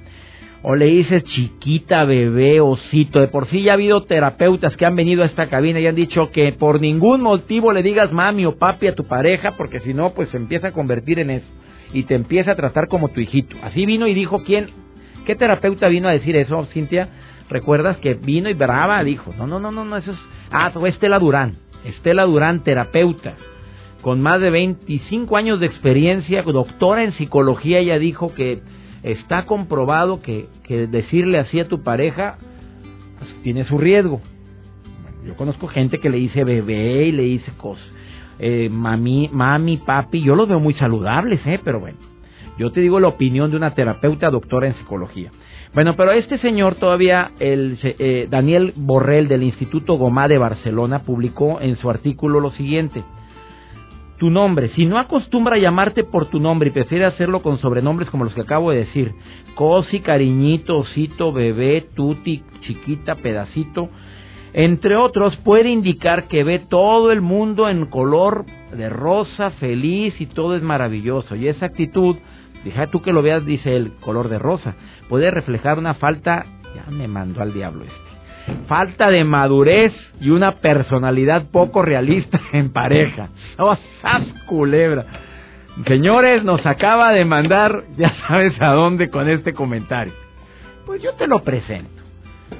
O 0.62 0.76
le 0.76 0.88
dices 0.88 1.24
chiquita, 1.24 2.04
bebé, 2.04 2.60
osito. 2.60 3.22
De 3.22 3.28
por 3.28 3.48
sí 3.48 3.62
ya 3.62 3.72
ha 3.72 3.74
habido 3.76 4.04
terapeutas 4.04 4.76
que 4.76 4.86
han 4.86 4.96
venido 4.96 5.24
a 5.24 5.28
esta 5.28 5.48
cabina 5.48 5.80
y 5.80 5.88
han 5.88 5.96
dicho 5.96 6.32
que 6.32 6.52
por 6.52 6.82
ningún 6.82 7.22
motivo 7.22 7.72
le 7.72 7.84
digas 7.84 8.12
mami 8.12 8.46
o 8.46 8.58
papi 8.58 8.88
a 8.88 8.96
tu 8.96 9.06
pareja, 9.06 9.52
porque 9.52 9.80
si 9.80 9.94
no, 9.94 10.14
pues 10.14 10.30
se 10.30 10.38
empieza 10.38 10.70
a 10.70 10.74
convertir 10.74 11.20
en 11.20 11.30
eso. 11.30 11.48
Y 11.94 12.04
te 12.04 12.16
empieza 12.16 12.52
a 12.52 12.56
tratar 12.56 12.90
como 12.90 13.10
tu 13.10 13.22
hijito. 13.22 13.56
Así 13.64 13.86
vino 13.86 14.08
y 14.08 14.14
dijo 14.14 14.44
quién 14.44 14.68
¿Qué 15.28 15.36
terapeuta 15.36 15.90
vino 15.90 16.08
a 16.08 16.14
decir 16.14 16.38
eso, 16.38 16.66
Cintia? 16.68 17.10
¿Recuerdas 17.50 17.98
que 17.98 18.14
vino 18.14 18.50
y 18.50 18.54
brava 18.54 19.04
dijo? 19.04 19.34
No, 19.38 19.48
no, 19.48 19.60
no, 19.60 19.72
no, 19.72 19.86
no 19.86 19.98
eso 19.98 20.12
es... 20.12 20.18
Ah, 20.52 20.70
fue 20.72 20.90
Estela 20.90 21.20
Durán. 21.20 21.58
Estela 21.86 22.24
Durán, 22.24 22.64
terapeuta, 22.64 23.36
con 24.02 24.22
más 24.22 24.42
de 24.42 24.50
25 24.50 25.38
años 25.38 25.60
de 25.60 25.68
experiencia, 25.68 26.44
doctora 26.44 27.04
en 27.04 27.14
psicología, 27.14 27.80
ella 27.80 28.00
dijo 28.00 28.34
que 28.34 28.62
está 29.04 29.46
comprobado 29.46 30.22
que, 30.22 30.48
que 30.64 30.88
decirle 30.88 31.40
así 31.40 31.60
a 31.60 31.68
tu 31.68 31.84
pareja 31.84 32.38
pues, 33.20 33.42
tiene 33.44 33.64
su 33.66 33.78
riesgo. 33.78 34.22
yo 35.26 35.36
conozco 35.36 35.68
gente 35.68 36.00
que 36.00 36.10
le 36.10 36.18
dice 36.18 36.44
bebé 36.44 37.06
y 37.06 37.12
le 37.12 37.24
dice 37.24 37.52
cosas, 37.58 37.86
eh, 38.40 38.70
mami, 38.70 39.30
mami, 39.32 39.78
papi, 39.78 40.22
yo 40.22 40.36
los 40.36 40.48
veo 40.48 40.60
muy 40.60 40.74
saludables, 40.74 41.40
¿eh? 41.46 41.60
Pero 41.64 41.80
bueno. 41.80 41.98
Yo 42.58 42.72
te 42.72 42.82
digo 42.82 43.00
la 43.00 43.08
opinión 43.08 43.52
de 43.52 43.58
una 43.58 43.76
terapeuta 43.76 44.32
doctora 44.32 44.68
en 44.68 44.76
psicología. 44.76 45.32
Bueno, 45.78 45.96
pero 45.96 46.12
este 46.12 46.40
señor 46.40 46.74
todavía, 46.74 47.34
el, 47.38 47.78
eh, 47.84 48.28
Daniel 48.32 48.74
Borrell 48.76 49.28
del 49.28 49.44
Instituto 49.44 49.94
Gomá 49.94 50.28
de 50.28 50.40
Barcelona, 50.40 51.04
publicó 51.04 51.62
en 51.62 51.78
su 51.78 51.92
artículo 51.92 52.40
lo 52.40 52.50
siguiente. 52.50 53.04
Tu 54.18 54.32
nombre, 54.32 54.70
si 54.70 54.88
no 54.88 54.98
acostumbra 54.98 55.60
llamarte 55.60 56.04
por 56.04 56.32
tu 56.32 56.40
nombre 56.40 56.70
y 56.70 56.72
prefiere 56.72 57.06
hacerlo 57.06 57.44
con 57.44 57.60
sobrenombres 57.60 58.10
como 58.10 58.24
los 58.24 58.34
que 58.34 58.42
acabo 58.42 58.72
de 58.72 58.86
decir, 58.86 59.14
cosi, 59.54 60.00
cariñito, 60.00 60.80
osito, 60.80 61.32
bebé, 61.32 61.86
tuti, 61.94 62.42
chiquita, 62.62 63.14
pedacito, 63.14 63.90
entre 64.54 64.96
otros, 64.96 65.38
puede 65.44 65.70
indicar 65.70 66.28
que 66.28 66.44
ve 66.44 66.58
todo 66.58 67.12
el 67.12 67.22
mundo 67.22 67.70
en 67.70 67.86
color 67.86 68.48
de 68.76 68.90
rosa, 68.90 69.52
feliz 69.52 70.20
y 70.20 70.26
todo 70.26 70.56
es 70.56 70.64
maravilloso. 70.64 71.36
Y 71.36 71.48
esa 71.48 71.68
actitud 71.68 72.16
Deja 72.68 72.88
tú 72.88 73.02
que 73.02 73.14
lo 73.14 73.22
veas, 73.22 73.46
dice 73.46 73.78
el 73.78 73.94
color 73.94 74.28
de 74.28 74.40
rosa. 74.40 74.76
Puede 75.08 75.32
reflejar 75.32 75.80
una 75.80 75.94
falta, 75.94 76.46
ya 76.76 76.92
me 76.92 77.08
mandó 77.08 77.42
al 77.42 77.54
diablo 77.54 77.86
este, 77.86 78.58
falta 78.68 79.10
de 79.10 79.24
madurez 79.24 79.94
y 80.20 80.32
una 80.32 80.58
personalidad 80.58 81.46
poco 81.50 81.82
realista 81.82 82.42
en 82.52 82.74
pareja. 82.74 83.30
¡Oh, 83.58 83.78
sas 84.02 84.24
culebra! 84.48 85.06
Señores, 85.86 86.44
nos 86.44 86.66
acaba 86.66 87.14
de 87.14 87.24
mandar, 87.24 87.84
ya 87.98 88.14
sabes 88.28 88.62
a 88.62 88.74
dónde 88.74 89.10
con 89.10 89.30
este 89.30 89.54
comentario. 89.54 90.12
Pues 90.86 91.02
yo 91.02 91.14
te 91.14 91.26
lo 91.26 91.44
presento. 91.44 92.04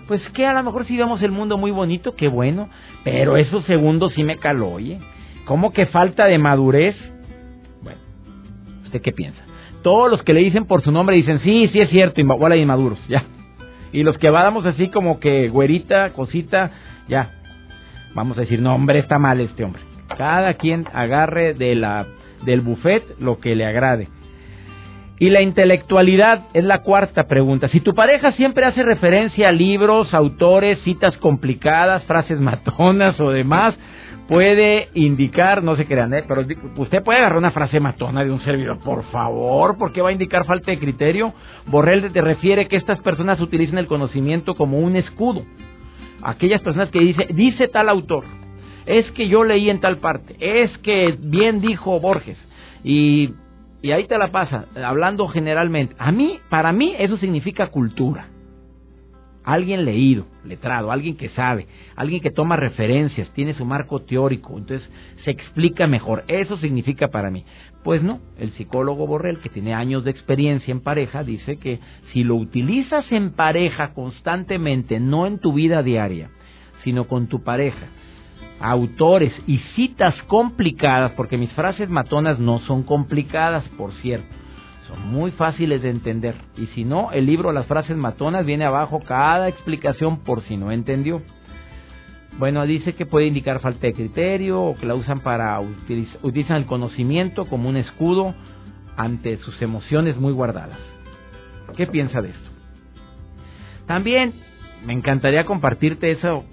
Pues 0.08 0.22
que 0.30 0.46
a 0.46 0.54
lo 0.54 0.64
mejor 0.64 0.86
si 0.86 0.96
vemos 0.96 1.22
el 1.22 1.32
mundo 1.32 1.58
muy 1.58 1.72
bonito, 1.72 2.16
qué 2.16 2.30
bueno, 2.30 2.70
pero 3.04 3.36
esos 3.36 3.66
segundos 3.66 4.14
sí 4.14 4.24
me 4.24 4.38
caló, 4.38 4.70
oye. 4.70 5.00
¿Cómo 5.44 5.74
que 5.74 5.86
falta 5.86 6.28
de 6.28 6.38
madurez? 6.38 6.96
¿Usted 8.86 9.02
qué 9.02 9.12
piensa? 9.12 9.47
Todos 9.88 10.12
los 10.12 10.22
que 10.22 10.34
le 10.34 10.42
dicen 10.42 10.66
por 10.66 10.82
su 10.82 10.92
nombre 10.92 11.16
dicen, 11.16 11.40
sí, 11.40 11.70
sí 11.72 11.80
es 11.80 11.90
cierto, 11.90 12.20
igual 12.20 12.52
hay 12.52 12.60
inmaduros, 12.60 13.00
ya. 13.08 13.24
Y 13.94 14.04
los 14.04 14.18
que 14.18 14.30
vamos 14.30 14.66
así 14.66 14.90
como 14.90 15.22
que 15.22 15.48
güerita, 15.48 16.10
cosita, 16.12 16.72
ya. 17.08 17.30
Vamos 18.14 18.38
a 18.38 18.42
decir, 18.42 18.62
no, 18.62 18.76
hombre, 18.76 19.00
está 19.00 19.18
mal 19.18 19.40
este 19.40 19.64
hombre. 19.64 19.82
Cada 20.18 20.56
quien 20.56 20.86
agarre 20.92 21.54
de 21.54 21.76
la, 21.76 22.06
del 22.44 22.60
buffet 22.60 23.02
lo 23.22 23.40
que 23.40 23.56
le 23.56 23.66
agrade. 23.66 24.10
Y 25.20 25.30
la 25.30 25.42
intelectualidad 25.42 26.48
es 26.54 26.66
la 26.66 26.80
cuarta 26.80 27.30
pregunta. 27.30 27.70
Si 27.70 27.80
tu 27.80 27.96
pareja 27.96 28.34
siempre 28.34 28.66
hace 28.66 28.84
referencia 28.84 29.48
a 29.48 29.54
libros, 29.54 30.14
autores, 30.14 30.80
citas 30.84 31.16
complicadas, 31.16 32.04
frases 32.04 32.42
matonas 32.42 33.18
o 33.22 33.32
demás, 33.32 33.74
puede 34.28 34.90
indicar, 34.94 35.64
no 35.64 35.76
se 35.76 35.86
crean, 35.86 36.14
¿eh? 36.14 36.24
pero 36.28 36.46
usted 36.78 37.04
puede 37.04 37.20
agarrar 37.20 37.38
una 37.38 37.52
frase 37.52 37.80
matona 37.80 38.24
de 38.24 38.32
un 38.32 38.42
servidor, 38.42 38.80
por 38.80 39.04
favor, 39.06 39.78
porque 39.78 40.02
va 40.02 40.10
a 40.10 40.14
indicar 40.14 40.46
falta 40.46 40.72
de 40.72 40.80
criterio. 40.80 41.34
Borrell 41.66 42.12
te 42.12 42.22
refiere 42.22 42.68
que 42.68 42.76
estas 42.76 43.00
personas 43.00 43.40
utilizan 43.40 43.78
el 43.78 43.88
conocimiento 43.88 44.56
como 44.56 44.80
un 44.80 44.96
escudo. 44.96 45.44
Aquellas 46.22 46.62
personas 46.62 46.90
que 46.90 47.00
dice, 47.00 47.28
dice 47.34 47.68
tal 47.68 47.90
autor, 47.90 48.26
es 48.86 49.10
que 49.12 49.28
yo 49.28 49.44
leí 49.44 49.70
en 49.70 49.80
tal 49.80 49.98
parte, 49.98 50.36
es 50.40 50.76
que 50.80 51.18
bien 51.20 51.62
dijo 51.62 52.00
Borges, 52.00 52.38
y, 52.84 53.34
y 53.82 53.92
ahí 53.92 54.06
te 54.06 54.18
la 54.18 54.32
pasa, 54.32 54.66
hablando 54.84 55.28
generalmente. 55.28 55.96
A 56.00 56.12
mí, 56.12 56.40
para 56.50 56.72
mí, 56.72 56.96
eso 56.98 57.18
significa 57.18 57.68
cultura 57.68 58.28
alguien 59.48 59.86
leído, 59.86 60.26
letrado, 60.44 60.92
alguien 60.92 61.16
que 61.16 61.30
sabe, 61.30 61.68
alguien 61.96 62.22
que 62.22 62.32
toma 62.32 62.58
referencias, 62.58 63.32
tiene 63.32 63.54
su 63.54 63.64
marco 63.64 64.02
teórico, 64.02 64.58
entonces 64.58 64.88
se 65.24 65.32
explica 65.32 65.88
mejor. 65.88 66.26
Eso 66.28 66.58
significa 66.58 67.08
para 67.08 67.32
mí. 67.32 67.46
Pues 67.82 68.04
no, 68.04 68.20
el 68.38 68.52
psicólogo 68.52 69.08
Borrell, 69.08 69.40
que 69.40 69.48
tiene 69.48 69.74
años 69.74 70.04
de 70.04 70.12
experiencia 70.12 70.74
en 70.74 70.82
pareja, 70.82 71.24
dice 71.24 71.56
que 71.56 71.80
si 72.12 72.26
lo 72.26 72.36
utilizas 72.36 73.10
en 73.10 73.32
pareja 73.32 73.94
constantemente, 73.94 75.00
no 75.00 75.26
en 75.26 75.40
tu 75.40 75.54
vida 75.54 75.82
diaria, 75.82 76.30
sino 76.84 77.06
con 77.06 77.28
tu 77.28 77.42
pareja, 77.42 77.88
autores 78.60 79.32
y 79.48 79.60
citas 79.78 80.14
complicadas, 80.24 81.14
porque 81.14 81.38
mis 81.38 81.54
frases 81.54 81.90
matonas 81.90 82.38
no 82.38 82.60
son 82.60 82.84
complicadas, 82.84 83.64
por 83.78 83.94
cierto 84.02 84.47
son 84.88 85.08
muy 85.08 85.32
fáciles 85.32 85.82
de 85.82 85.90
entender. 85.90 86.36
Y 86.58 86.68
si 86.68 86.84
no, 86.84 87.12
el 87.12 87.26
libro 87.26 87.52
Las 87.52 87.66
frases 87.66 87.98
matonas 87.98 88.46
viene 88.46 88.66
abajo 88.66 89.02
cada 89.06 89.48
explicación 89.48 90.20
por 90.20 90.42
si 90.44 90.58
no 90.58 90.72
entendió. 90.72 91.22
Bueno, 92.38 92.66
dice 92.66 92.94
que 92.94 93.06
puede 93.06 93.26
indicar 93.26 93.60
falta 93.60 93.88
de 93.88 93.94
criterio 93.94 94.62
o 94.62 94.76
que 94.76 94.86
la 94.86 94.96
usan 94.96 95.22
para 95.22 95.60
utilizan 96.22 96.58
el 96.58 96.66
conocimiento 96.66 97.46
como 97.46 97.68
un 97.68 97.78
escudo 97.78 98.36
ante 98.96 99.38
sus 99.38 99.60
emociones 99.62 100.18
muy 100.18 100.34
guardadas. 100.34 100.78
¿Qué 101.76 101.88
piensa 101.88 102.22
de 102.22 102.30
esto? 102.30 102.50
También 103.88 104.34
me 104.86 104.94
encantaría 104.94 105.46
compartirte 105.46 106.12
eso. 106.12 106.46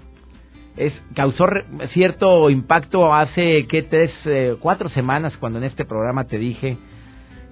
Es, 0.75 0.91
causó 1.13 1.47
cierto 1.93 2.49
impacto 2.49 3.13
hace 3.13 3.65
que 3.67 3.83
tres, 3.83 4.11
eh, 4.25 4.57
cuatro 4.59 4.89
semanas 4.89 5.37
cuando 5.37 5.59
en 5.59 5.65
este 5.65 5.85
programa 5.85 6.25
te 6.25 6.37
dije 6.37 6.77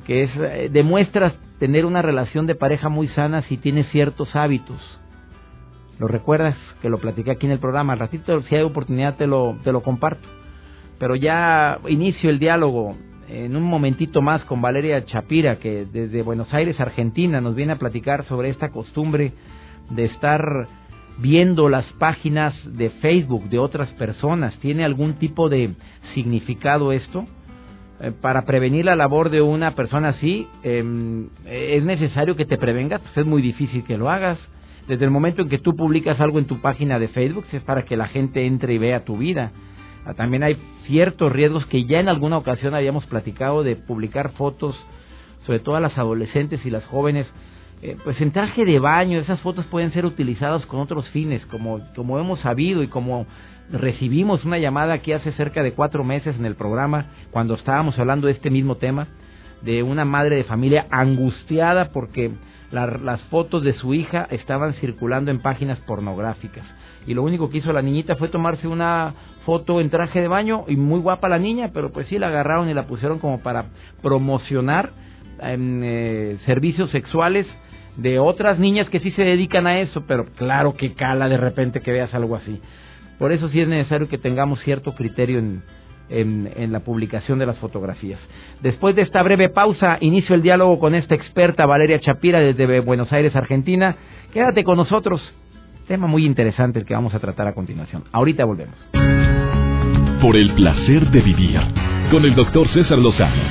que 0.05 0.23
es 0.23 0.31
eh, 0.35 0.69
demuestras 0.71 1.33
tener 1.59 1.85
una 1.85 2.01
relación 2.01 2.45
de 2.45 2.55
pareja 2.55 2.89
muy 2.89 3.07
sana 3.09 3.41
si 3.43 3.57
tienes 3.57 3.89
ciertos 3.89 4.35
hábitos. 4.35 4.81
¿Lo 5.99 6.07
recuerdas? 6.07 6.57
Que 6.81 6.89
lo 6.89 6.97
platiqué 6.97 7.31
aquí 7.31 7.45
en 7.45 7.53
el 7.53 7.59
programa. 7.59 7.93
Al 7.93 7.99
ratito, 7.99 8.41
si 8.43 8.55
hay 8.55 8.63
oportunidad, 8.63 9.15
te 9.15 9.27
lo, 9.27 9.57
te 9.63 9.71
lo 9.71 9.81
comparto. 9.81 10.27
Pero 10.99 11.15
ya 11.15 11.79
inicio 11.87 12.29
el 12.29 12.39
diálogo 12.39 12.95
en 13.29 13.55
un 13.55 13.63
momentito 13.63 14.21
más 14.21 14.43
con 14.45 14.61
Valeria 14.61 15.05
Chapira, 15.05 15.57
que 15.57 15.85
desde 15.85 16.21
Buenos 16.21 16.53
Aires, 16.53 16.79
Argentina, 16.79 17.41
nos 17.41 17.55
viene 17.55 17.73
a 17.73 17.79
platicar 17.79 18.25
sobre 18.25 18.49
esta 18.49 18.69
costumbre 18.69 19.33
de 19.89 20.05
estar 20.05 20.67
viendo 21.19 21.69
las 21.69 21.85
páginas 21.93 22.53
de 22.65 22.89
Facebook 22.89 23.49
de 23.49 23.59
otras 23.59 23.89
personas. 23.93 24.57
¿Tiene 24.59 24.83
algún 24.83 25.13
tipo 25.15 25.49
de 25.49 25.73
significado 26.13 26.91
esto? 26.91 27.25
Eh, 27.99 28.11
para 28.11 28.43
prevenir 28.43 28.85
la 28.85 28.95
labor 28.95 29.29
de 29.29 29.41
una 29.41 29.75
persona 29.75 30.09
así, 30.09 30.47
em, 30.63 31.29
es 31.45 31.83
necesario 31.83 32.35
que 32.35 32.45
te 32.45 32.57
prevengas, 32.57 33.01
pues 33.01 33.17
es 33.17 33.25
muy 33.25 33.41
difícil 33.41 33.83
que 33.83 33.97
lo 33.97 34.09
hagas. 34.09 34.39
Desde 34.87 35.05
el 35.05 35.11
momento 35.11 35.43
en 35.43 35.49
que 35.49 35.59
tú 35.59 35.75
publicas 35.75 36.19
algo 36.19 36.39
en 36.39 36.45
tu 36.45 36.59
página 36.59 36.99
de 36.99 37.07
Facebook, 37.07 37.45
es 37.51 37.63
para 37.63 37.85
que 37.85 37.95
la 37.95 38.07
gente 38.07 38.45
entre 38.45 38.73
y 38.73 38.77
vea 38.77 39.05
tu 39.05 39.17
vida. 39.17 39.51
Ah, 40.05 40.13
también 40.13 40.43
hay 40.43 40.57
ciertos 40.85 41.31
riesgos 41.31 41.65
que 41.67 41.85
ya 41.85 41.99
en 41.99 42.09
alguna 42.09 42.37
ocasión 42.37 42.75
habíamos 42.75 43.05
platicado 43.05 43.63
de 43.63 43.77
publicar 43.77 44.31
fotos, 44.33 44.75
sobre 45.45 45.59
todo 45.59 45.75
a 45.75 45.79
las 45.79 45.97
adolescentes 45.97 46.65
y 46.65 46.69
las 46.69 46.83
jóvenes, 46.85 47.27
eh, 47.81 47.97
pues 48.03 48.19
en 48.21 48.31
traje 48.31 48.63
de 48.63 48.79
baño, 48.79 49.19
esas 49.19 49.41
fotos 49.41 49.65
pueden 49.65 49.91
ser 49.91 50.05
utilizadas 50.05 50.65
con 50.65 50.79
otros 50.79 51.07
fines, 51.09 51.45
como, 51.47 51.81
como 51.95 52.17
hemos 52.17 52.39
sabido 52.39 52.81
y 52.81 52.87
como 52.87 53.27
recibimos 53.71 54.45
una 54.45 54.57
llamada 54.57 54.93
aquí 54.93 55.13
hace 55.13 55.31
cerca 55.33 55.63
de 55.63 55.73
cuatro 55.73 56.03
meses 56.03 56.35
en 56.35 56.45
el 56.45 56.55
programa, 56.55 57.07
cuando 57.31 57.55
estábamos 57.55 57.97
hablando 57.97 58.27
de 58.27 58.33
este 58.33 58.49
mismo 58.49 58.75
tema, 58.75 59.07
de 59.61 59.83
una 59.83 60.05
madre 60.05 60.35
de 60.35 60.43
familia 60.43 60.87
angustiada 60.91 61.89
porque 61.89 62.31
las 62.71 63.21
fotos 63.29 63.63
de 63.63 63.73
su 63.73 63.93
hija 63.93 64.27
estaban 64.31 64.73
circulando 64.75 65.29
en 65.31 65.39
páginas 65.39 65.79
pornográficas. 65.81 66.65
Y 67.05 67.13
lo 67.13 67.23
único 67.23 67.49
que 67.49 67.59
hizo 67.59 67.71
la 67.71 67.81
niñita 67.81 68.15
fue 68.15 68.29
tomarse 68.29 68.67
una 68.67 69.13
foto 69.45 69.79
en 69.79 69.89
traje 69.89 70.21
de 70.21 70.27
baño 70.27 70.65
y 70.67 70.75
muy 70.75 70.99
guapa 70.99 71.29
la 71.29 71.37
niña, 71.37 71.71
pero 71.73 71.91
pues 71.91 72.07
sí 72.07 72.17
la 72.17 72.27
agarraron 72.27 72.69
y 72.69 72.73
la 72.73 72.87
pusieron 72.87 73.19
como 73.19 73.39
para 73.39 73.65
promocionar 74.01 74.91
eh, 75.41 76.37
servicios 76.45 76.89
sexuales 76.91 77.45
de 77.97 78.19
otras 78.19 78.57
niñas 78.57 78.89
que 78.89 78.99
sí 78.99 79.11
se 79.11 79.23
dedican 79.23 79.67
a 79.67 79.79
eso, 79.79 80.03
pero 80.07 80.25
claro 80.25 80.73
que 80.73 80.93
cala 80.93 81.29
de 81.29 81.37
repente 81.37 81.81
que 81.81 81.91
veas 81.91 82.13
algo 82.13 82.35
así. 82.35 82.59
Por 83.23 83.31
eso 83.31 83.47
sí 83.47 83.61
es 83.61 83.69
necesario 83.69 84.09
que 84.09 84.17
tengamos 84.17 84.59
cierto 84.63 84.95
criterio 84.95 85.39
en, 85.39 85.63
en, 86.09 86.73
la 86.73 86.81
publicación 86.81 87.39
de 87.39 87.45
las 87.45 87.57
fotografías. 87.57 88.19
Después 88.61 88.97
de 88.97 89.01
esta 89.01 89.23
breve 89.23 89.47
pausa, 89.47 89.97
inicio 90.01 90.35
el 90.35 90.41
diálogo 90.41 90.77
con 90.77 90.93
esta 90.93 91.15
experta 91.15 91.65
Valeria 91.65 92.01
Chapira 92.01 92.41
desde 92.41 92.81
Buenos 92.81 93.13
Aires, 93.13 93.33
Argentina. 93.33 93.95
Quédate 94.33 94.65
con 94.65 94.75
nosotros. 94.75 95.21
Tema 95.87 96.05
muy 96.05 96.25
interesante 96.25 96.79
el 96.79 96.85
que 96.85 96.95
vamos 96.95 97.15
a 97.15 97.19
tratar 97.19 97.47
a 97.47 97.53
continuación. 97.53 98.03
Ahorita 98.11 98.43
volvemos. 98.43 98.75
Por 100.21 100.35
el 100.35 100.53
placer 100.55 101.09
de 101.09 101.21
vivir 101.21 101.61
con 102.11 102.25
el 102.25 102.35
doctor 102.35 102.67
César 102.73 102.97
Lozano. 102.97 103.41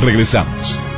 Regresamos. 0.00 0.91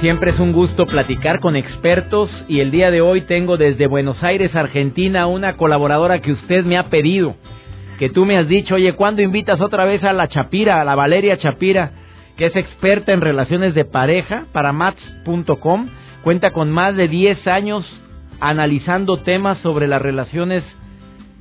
Siempre 0.00 0.30
es 0.30 0.40
un 0.40 0.52
gusto 0.52 0.86
platicar 0.86 1.40
con 1.40 1.56
expertos 1.56 2.30
y 2.48 2.60
el 2.60 2.70
día 2.70 2.90
de 2.90 3.02
hoy 3.02 3.20
tengo 3.20 3.58
desde 3.58 3.86
Buenos 3.86 4.22
Aires, 4.22 4.56
Argentina, 4.56 5.26
una 5.26 5.58
colaboradora 5.58 6.22
que 6.22 6.32
usted 6.32 6.64
me 6.64 6.78
ha 6.78 6.84
pedido, 6.84 7.34
que 7.98 8.08
tú 8.08 8.24
me 8.24 8.38
has 8.38 8.48
dicho, 8.48 8.76
oye, 8.76 8.94
¿cuándo 8.94 9.20
invitas 9.20 9.60
otra 9.60 9.84
vez 9.84 10.02
a 10.02 10.14
la 10.14 10.26
Chapira, 10.28 10.80
a 10.80 10.84
la 10.84 10.94
Valeria 10.94 11.36
Chapira, 11.36 11.92
que 12.38 12.46
es 12.46 12.56
experta 12.56 13.12
en 13.12 13.20
relaciones 13.20 13.74
de 13.74 13.84
pareja 13.84 14.46
para 14.52 14.72
mats.com? 14.72 15.88
Cuenta 16.24 16.52
con 16.52 16.70
más 16.70 16.96
de 16.96 17.06
10 17.06 17.46
años 17.46 17.84
analizando 18.40 19.18
temas 19.18 19.58
sobre 19.58 19.86
las 19.86 20.00
relaciones 20.00 20.64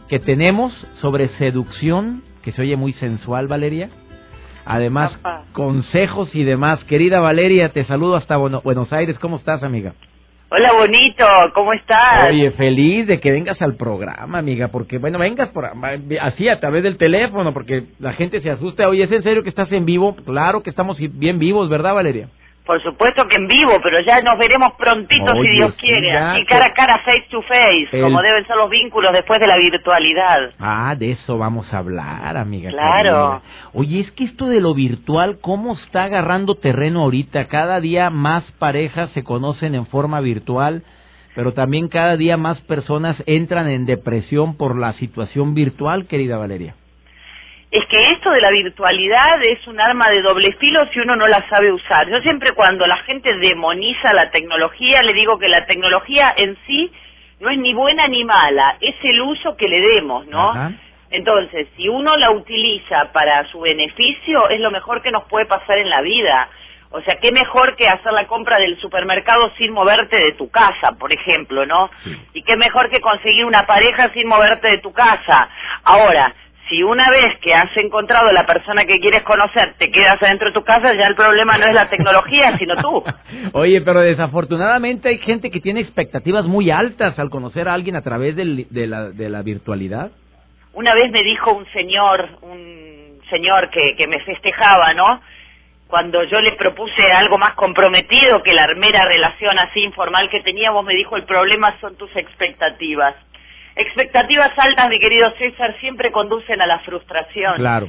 que 0.09 0.19
tenemos, 0.19 0.73
sobre 0.99 1.29
seducción, 1.37 2.23
que 2.43 2.51
se 2.51 2.61
oye 2.61 2.75
muy 2.75 2.91
sensual, 2.91 3.47
Valeria 3.47 3.89
además 4.69 5.11
consejos 5.51 6.33
y 6.33 6.43
demás. 6.43 6.81
Querida 6.85 7.19
Valeria, 7.19 7.69
te 7.69 7.83
saludo 7.85 8.15
hasta 8.15 8.37
Buenos 8.37 8.93
Aires. 8.93 9.17
¿Cómo 9.19 9.37
estás, 9.37 9.63
amiga? 9.63 9.93
Hola, 10.51 10.73
bonito, 10.73 11.25
¿cómo 11.53 11.73
estás? 11.73 12.29
Oye, 12.29 12.49
feliz 12.51 13.05
de 13.05 13.19
que 13.19 13.31
vengas 13.31 13.61
al 13.61 13.75
programa, 13.75 14.39
amiga, 14.39 14.69
porque, 14.69 14.97
bueno, 14.97 15.19
vengas 15.19 15.49
por 15.49 15.69
así 16.21 16.49
a 16.49 16.59
través 16.59 16.81
del 16.81 16.97
teléfono, 16.97 17.53
porque 17.53 17.83
la 17.99 18.13
gente 18.13 18.41
se 18.41 18.49
asusta. 18.49 18.89
Oye, 18.89 19.03
¿es 19.03 19.11
en 19.11 19.21
serio 19.21 19.43
que 19.43 19.49
estás 19.49 19.71
en 19.71 19.85
vivo? 19.85 20.15
Claro 20.15 20.63
que 20.63 20.71
estamos 20.71 20.97
bien 20.99 21.37
vivos, 21.37 21.69
¿verdad, 21.69 21.93
Valeria? 21.93 22.29
Por 22.65 22.83
supuesto 22.83 23.27
que 23.27 23.35
en 23.35 23.47
vivo, 23.47 23.79
pero 23.81 23.99
ya 24.01 24.21
nos 24.21 24.37
veremos 24.37 24.73
prontito 24.73 25.33
si 25.41 25.49
Dios 25.49 25.73
quiere. 25.73 26.39
y 26.39 26.45
cara 26.45 26.67
a 26.67 26.73
cara, 26.73 26.99
face 26.99 27.25
to 27.31 27.41
face, 27.41 27.99
como 27.99 28.21
deben 28.21 28.45
ser 28.45 28.55
los 28.57 28.69
vínculos 28.69 29.11
después 29.11 29.39
de 29.39 29.47
la 29.47 29.57
virtualidad. 29.57 30.51
Ah, 30.59 30.95
de 30.95 31.13
eso 31.13 31.37
vamos 31.37 31.73
a 31.73 31.79
hablar, 31.79 32.37
amiga. 32.37 32.69
Claro. 32.69 33.41
Oye, 33.73 34.01
es 34.01 34.11
que 34.11 34.25
esto 34.25 34.47
de 34.47 34.61
lo 34.61 34.75
virtual, 34.75 35.39
¿cómo 35.41 35.73
está 35.73 36.03
agarrando 36.03 36.55
terreno 36.55 37.01
ahorita? 37.01 37.47
Cada 37.47 37.79
día 37.79 38.11
más 38.11 38.43
parejas 38.59 39.09
se 39.11 39.23
conocen 39.23 39.73
en 39.73 39.87
forma 39.87 40.21
virtual, 40.21 40.83
pero 41.33 41.53
también 41.53 41.87
cada 41.87 42.17
día 42.17 42.37
más 42.37 42.61
personas 42.61 43.15
entran 43.25 43.67
en 43.67 43.87
depresión 43.87 44.57
por 44.57 44.77
la 44.77 44.93
situación 44.93 45.55
virtual, 45.55 46.05
querida 46.05 46.37
Valeria 46.37 46.75
es 47.71 47.85
que 47.85 48.11
esto 48.13 48.31
de 48.31 48.41
la 48.41 48.49
virtualidad 48.49 49.43
es 49.43 49.65
un 49.67 49.79
arma 49.79 50.09
de 50.09 50.23
doble 50.23 50.53
filo 50.53 50.87
si 50.91 50.99
uno 50.99 51.15
no 51.15 51.27
la 51.27 51.47
sabe 51.49 51.71
usar. 51.71 52.09
Yo 52.09 52.19
siempre 52.21 52.53
cuando 52.53 52.87
la 52.87 52.97
gente 53.03 53.31
demoniza 53.37 54.11
la 54.13 54.31
tecnología, 54.31 55.03
le 55.03 55.13
digo 55.13 55.37
que 55.37 55.49
la 55.49 55.65
tecnología 55.65 56.33
en 56.35 56.57
sí 56.65 56.91
no 57.39 57.49
es 57.49 57.59
ni 57.59 57.73
buena 57.73 58.07
ni 58.07 58.23
mala, 58.23 58.77
es 58.81 58.95
el 59.03 59.21
uso 59.21 59.55
que 59.55 59.67
le 59.67 59.81
demos, 59.81 60.25
¿no? 60.27 60.73
Entonces, 61.11 61.67
si 61.75 61.87
uno 61.87 62.17
la 62.17 62.31
utiliza 62.31 63.11
para 63.11 63.45
su 63.45 63.59
beneficio, 63.61 64.49
es 64.49 64.59
lo 64.59 64.71
mejor 64.71 65.01
que 65.01 65.11
nos 65.11 65.23
puede 65.25 65.45
pasar 65.45 65.77
en 65.77 65.89
la 65.89 66.01
vida. 66.01 66.49
O 66.91 67.01
sea, 67.01 67.17
qué 67.19 67.31
mejor 67.31 67.75
que 67.75 67.87
hacer 67.87 68.11
la 68.13 68.25
compra 68.25 68.57
del 68.57 68.79
supermercado 68.79 69.51
sin 69.57 69.71
moverte 69.71 70.17
de 70.17 70.31
tu 70.33 70.49
casa, 70.49 70.93
por 70.93 71.13
ejemplo, 71.13 71.65
¿no? 71.67 71.89
Y 72.33 72.41
qué 72.41 72.55
mejor 72.55 72.89
que 72.89 72.99
conseguir 72.99 73.45
una 73.45 73.67
pareja 73.67 74.09
sin 74.13 74.27
moverte 74.27 74.71
de 74.71 74.79
tu 74.79 74.91
casa. 74.91 75.49
Ahora, 75.83 76.33
si 76.69 76.83
una 76.83 77.09
vez 77.09 77.37
que 77.41 77.53
has 77.53 77.75
encontrado 77.77 78.31
la 78.31 78.45
persona 78.45 78.85
que 78.85 78.99
quieres 78.99 79.23
conocer, 79.23 79.73
te 79.77 79.91
quedas 79.91 80.21
adentro 80.21 80.49
de 80.49 80.53
tu 80.53 80.63
casa, 80.63 80.93
ya 80.93 81.07
el 81.07 81.15
problema 81.15 81.57
no 81.57 81.65
es 81.65 81.73
la 81.73 81.89
tecnología, 81.89 82.57
sino 82.59 82.75
tú. 82.77 83.03
Oye, 83.53 83.81
pero 83.81 84.01
desafortunadamente 84.01 85.09
hay 85.09 85.17
gente 85.17 85.49
que 85.49 85.59
tiene 85.59 85.81
expectativas 85.81 86.45
muy 86.45 86.69
altas 86.71 87.17
al 87.17 87.29
conocer 87.29 87.67
a 87.67 87.73
alguien 87.73 87.95
a 87.95 88.01
través 88.01 88.35
de, 88.35 88.45
la, 88.87 89.09
de 89.09 89.29
la 89.29 89.41
virtualidad. 89.41 90.11
Una 90.73 90.93
vez 90.93 91.11
me 91.11 91.23
dijo 91.23 91.51
un 91.51 91.65
señor, 91.71 92.29
un 92.41 93.19
señor 93.29 93.69
que, 93.69 93.95
que 93.97 94.07
me 94.07 94.19
festejaba, 94.21 94.93
¿no? 94.93 95.19
cuando 95.89 96.23
yo 96.23 96.39
le 96.39 96.51
propuse 96.51 97.01
algo 97.15 97.39
más 97.39 97.55
comprometido 97.55 98.43
que 98.43 98.53
la 98.53 98.67
mera 98.75 99.05
relación 99.05 99.57
así 99.57 99.79
informal 99.79 100.29
que 100.29 100.41
teníamos, 100.41 100.85
me 100.85 100.93
dijo 100.93 101.17
el 101.17 101.23
problema 101.23 101.75
son 101.81 101.95
tus 101.97 102.15
expectativas. 102.15 103.15
Expectativas 103.79 104.51
altas, 104.57 104.89
mi 104.89 104.99
querido 104.99 105.31
César, 105.37 105.73
siempre 105.79 106.11
conducen 106.11 106.61
a 106.61 106.67
la 106.67 106.79
frustración. 106.79 107.55
Claro. 107.55 107.87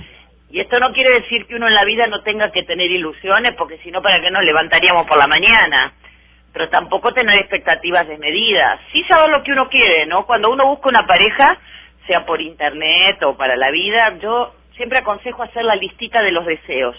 Y 0.49 0.61
esto 0.61 0.79
no 0.79 0.93
quiere 0.93 1.15
decir 1.21 1.47
que 1.47 1.57
uno 1.57 1.67
en 1.67 1.75
la 1.75 1.85
vida 1.85 2.07
no 2.07 2.23
tenga 2.23 2.53
que 2.53 2.63
tener 2.63 2.89
ilusiones, 2.91 3.55
porque 3.57 3.79
si 3.79 3.91
no, 3.91 4.01
¿para 4.01 4.21
qué 4.21 4.31
nos 4.31 4.45
levantaríamos 4.45 5.07
por 5.09 5.19
la 5.19 5.27
mañana? 5.27 5.93
Pero 6.53 6.69
tampoco 6.69 7.13
tener 7.13 7.37
expectativas 7.41 8.07
desmedidas. 8.07 8.81
Sí 8.93 9.03
saber 9.05 9.31
lo 9.31 9.43
que 9.43 9.51
uno 9.51 9.69
quiere, 9.69 10.07
¿no? 10.07 10.27
Cuando 10.27 10.53
uno 10.53 10.65
busca 10.67 10.91
una 10.91 11.07
pareja, 11.07 11.59
sea 12.07 12.25
por 12.25 12.41
internet 12.41 13.21
o 13.25 13.37
para 13.37 13.57
la 13.57 13.73
vida, 13.73 14.17
yo 14.23 14.55
siempre 14.77 14.99
aconsejo 14.99 15.43
hacer 15.43 15.65
la 15.65 15.75
listita 15.75 16.23
de 16.23 16.31
los 16.31 16.47
deseos 16.47 16.97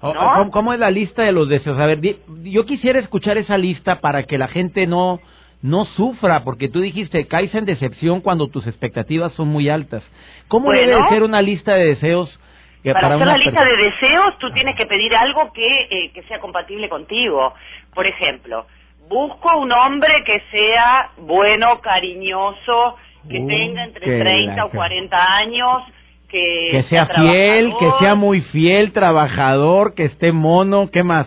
¿Cómo, 0.00 0.72
es 0.72 0.80
la 0.80 0.90
lista 0.90 1.22
de 1.22 1.32
los 1.32 1.48
deseos? 1.48 1.78
A 1.78 1.86
ver, 1.86 2.00
yo 2.42 2.64
quisiera 2.64 2.98
escuchar 2.98 3.36
esa 3.36 3.58
lista 3.58 4.00
para 4.00 4.22
que 4.22 4.38
la 4.38 4.48
gente 4.48 4.86
no 4.86 5.20
no 5.62 5.84
sufra, 5.84 6.42
porque 6.42 6.68
tú 6.68 6.80
dijiste, 6.80 7.26
caes 7.26 7.54
en 7.54 7.66
decepción 7.66 8.20
cuando 8.20 8.48
tus 8.48 8.66
expectativas 8.66 9.32
son 9.34 9.48
muy 9.48 9.68
altas. 9.68 10.02
¿Cómo 10.48 10.72
debe 10.72 10.96
ser 11.08 11.22
una 11.22 11.42
lista 11.42 11.74
de 11.74 11.86
deseos? 11.86 12.38
para, 12.82 13.14
hacer 13.14 13.26
la 13.26 13.36
lista 13.36 13.62
de 13.62 13.76
deseos, 13.76 14.38
tú 14.38 14.50
tienes 14.52 14.74
que 14.74 14.86
pedir 14.86 15.14
algo 15.14 15.52
que, 15.52 15.82
eh, 15.90 16.12
que 16.14 16.22
sea 16.22 16.38
compatible 16.38 16.88
contigo. 16.88 17.52
Por 17.94 18.06
ejemplo, 18.06 18.66
busco 19.08 19.58
un 19.58 19.70
hombre 19.72 20.24
que 20.24 20.42
sea 20.50 21.10
bueno, 21.18 21.80
cariñoso, 21.80 22.96
que 23.28 23.38
uh, 23.38 23.46
tenga 23.46 23.84
entre 23.84 24.20
30 24.20 24.64
o 24.64 24.70
40 24.70 25.32
años, 25.36 25.82
que, 26.30 26.84
sea, 26.88 27.06
fiel, 27.06 27.74
que 27.78 27.90
sea 27.98 28.14
muy 28.14 28.40
fiel, 28.42 28.92
trabajador, 28.92 29.94
que 29.94 30.04
esté 30.04 30.32
mono, 30.32 30.88
¿qué 30.90 31.02
más? 31.02 31.26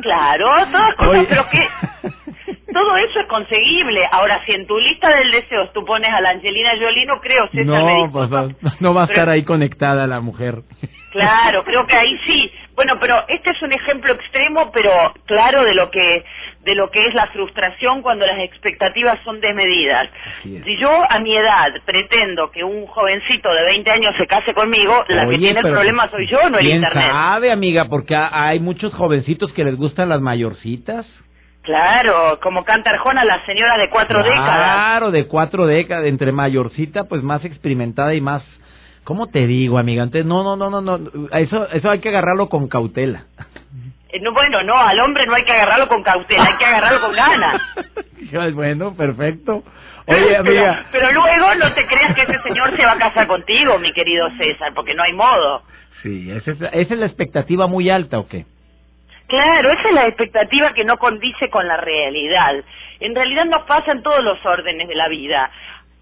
Claro, 0.00 0.48
todas 0.72 0.94
cosas, 0.96 1.26
pero 1.28 1.48
que 1.50 2.08
todo 2.72 2.96
eso 2.96 3.20
es 3.20 3.26
conseguible. 3.26 4.06
Ahora, 4.10 4.40
si 4.44 4.52
en 4.52 4.66
tu 4.66 4.78
lista 4.78 5.08
del 5.16 5.30
deseo 5.30 5.70
tú 5.70 5.84
pones 5.84 6.10
a 6.12 6.20
la 6.20 6.30
Angelina 6.30 6.70
Jolie, 6.78 7.06
no 7.06 7.20
creo, 7.20 7.48
César, 7.48 7.66
No, 7.66 8.10
pues, 8.12 8.80
no 8.80 8.94
va 8.94 9.02
a 9.02 9.06
estar 9.06 9.28
ahí 9.28 9.44
conectada 9.44 10.06
la 10.06 10.20
mujer. 10.20 10.62
Claro, 11.12 11.62
creo 11.64 11.86
que 11.86 11.94
ahí 11.94 12.18
sí. 12.24 12.50
Bueno, 12.74 12.94
pero 12.98 13.22
este 13.28 13.50
es 13.50 13.60
un 13.60 13.70
ejemplo 13.70 14.14
extremo, 14.14 14.70
pero 14.72 14.90
claro 15.26 15.62
de 15.62 15.74
lo 15.74 15.90
que 15.90 16.24
de 16.64 16.74
lo 16.74 16.90
que 16.90 17.06
es 17.06 17.14
la 17.14 17.26
frustración 17.26 18.02
cuando 18.02 18.24
las 18.24 18.38
expectativas 18.38 19.18
son 19.24 19.40
desmedidas. 19.40 20.08
Si 20.42 20.78
yo 20.78 20.90
a 21.10 21.18
mi 21.18 21.36
edad 21.36 21.68
pretendo 21.84 22.50
que 22.50 22.64
un 22.64 22.86
jovencito 22.86 23.52
de 23.52 23.64
20 23.64 23.90
años 23.90 24.14
se 24.16 24.26
case 24.26 24.54
conmigo, 24.54 25.04
la 25.08 25.28
que 25.28 25.38
tiene 25.38 25.60
el 25.60 25.70
problema 25.70 26.08
soy 26.08 26.26
yo, 26.28 26.48
no 26.48 26.58
el 26.58 26.66
internet. 26.66 27.10
sabe, 27.10 27.52
amiga? 27.52 27.86
Porque 27.90 28.16
hay 28.16 28.60
muchos 28.60 28.94
jovencitos 28.94 29.52
que 29.52 29.64
les 29.64 29.76
gustan 29.76 30.08
las 30.08 30.20
mayorcitas. 30.20 31.06
Claro, 31.62 32.40
como 32.42 32.64
canta 32.64 32.90
Arjona, 32.90 33.24
la 33.24 33.44
señora 33.46 33.78
de 33.78 33.88
cuatro 33.88 34.22
décadas. 34.22 34.74
Claro, 34.74 35.10
de 35.10 35.26
cuatro 35.26 35.66
décadas, 35.66 36.06
entre 36.06 36.32
mayorcita, 36.32 37.04
pues 37.04 37.22
más 37.22 37.44
experimentada 37.44 38.14
y 38.14 38.20
más 38.20 38.42
¿Cómo 39.04 39.26
te 39.26 39.46
digo, 39.46 39.78
amiga? 39.78 40.04
Entonces, 40.04 40.26
no, 40.26 40.44
no, 40.44 40.56
no, 40.56 40.70
no, 40.70 40.80
no, 40.80 41.28
eso, 41.32 41.68
eso 41.70 41.90
hay 41.90 41.98
que 41.98 42.08
agarrarlo 42.08 42.48
con 42.48 42.68
cautela. 42.68 43.24
Eh, 44.10 44.20
no, 44.20 44.32
bueno, 44.32 44.62
no, 44.62 44.78
al 44.78 45.00
hombre 45.00 45.26
no 45.26 45.34
hay 45.34 45.44
que 45.44 45.52
agarrarlo 45.52 45.88
con 45.88 46.02
cautela, 46.02 46.44
hay 46.44 46.56
que 46.56 46.64
agarrarlo 46.64 47.00
con 47.00 47.12
ganas. 47.12 47.62
bueno, 48.54 48.94
perfecto. 48.94 49.64
Oye, 50.06 50.36
amiga. 50.36 50.86
Pero, 50.92 51.12
luego 51.12 51.54
no 51.56 51.72
te 51.74 51.86
creas 51.86 52.14
que 52.14 52.22
ese 52.22 52.40
señor 52.42 52.76
se 52.76 52.84
va 52.84 52.92
a 52.92 52.98
casar 52.98 53.26
contigo, 53.26 53.78
mi 53.78 53.92
querido 53.92 54.28
César, 54.36 54.72
porque 54.74 54.94
no 54.94 55.02
hay 55.02 55.14
modo. 55.14 55.62
Sí, 56.02 56.30
esa 56.30 56.52
es, 56.52 56.60
esa 56.60 56.94
es 56.94 56.98
la 56.98 57.06
expectativa 57.06 57.66
muy 57.66 57.90
alta, 57.90 58.18
¿o 58.18 58.28
qué? 58.28 58.44
Claro, 59.32 59.70
esa 59.70 59.88
es 59.88 59.94
la 59.94 60.06
expectativa 60.06 60.74
que 60.74 60.84
no 60.84 60.98
condice 60.98 61.48
con 61.48 61.66
la 61.66 61.78
realidad. 61.78 62.54
En 63.00 63.14
realidad 63.14 63.46
nos 63.46 63.62
pasan 63.62 64.02
todos 64.02 64.22
los 64.22 64.44
órdenes 64.44 64.86
de 64.88 64.94
la 64.94 65.08
vida. 65.08 65.50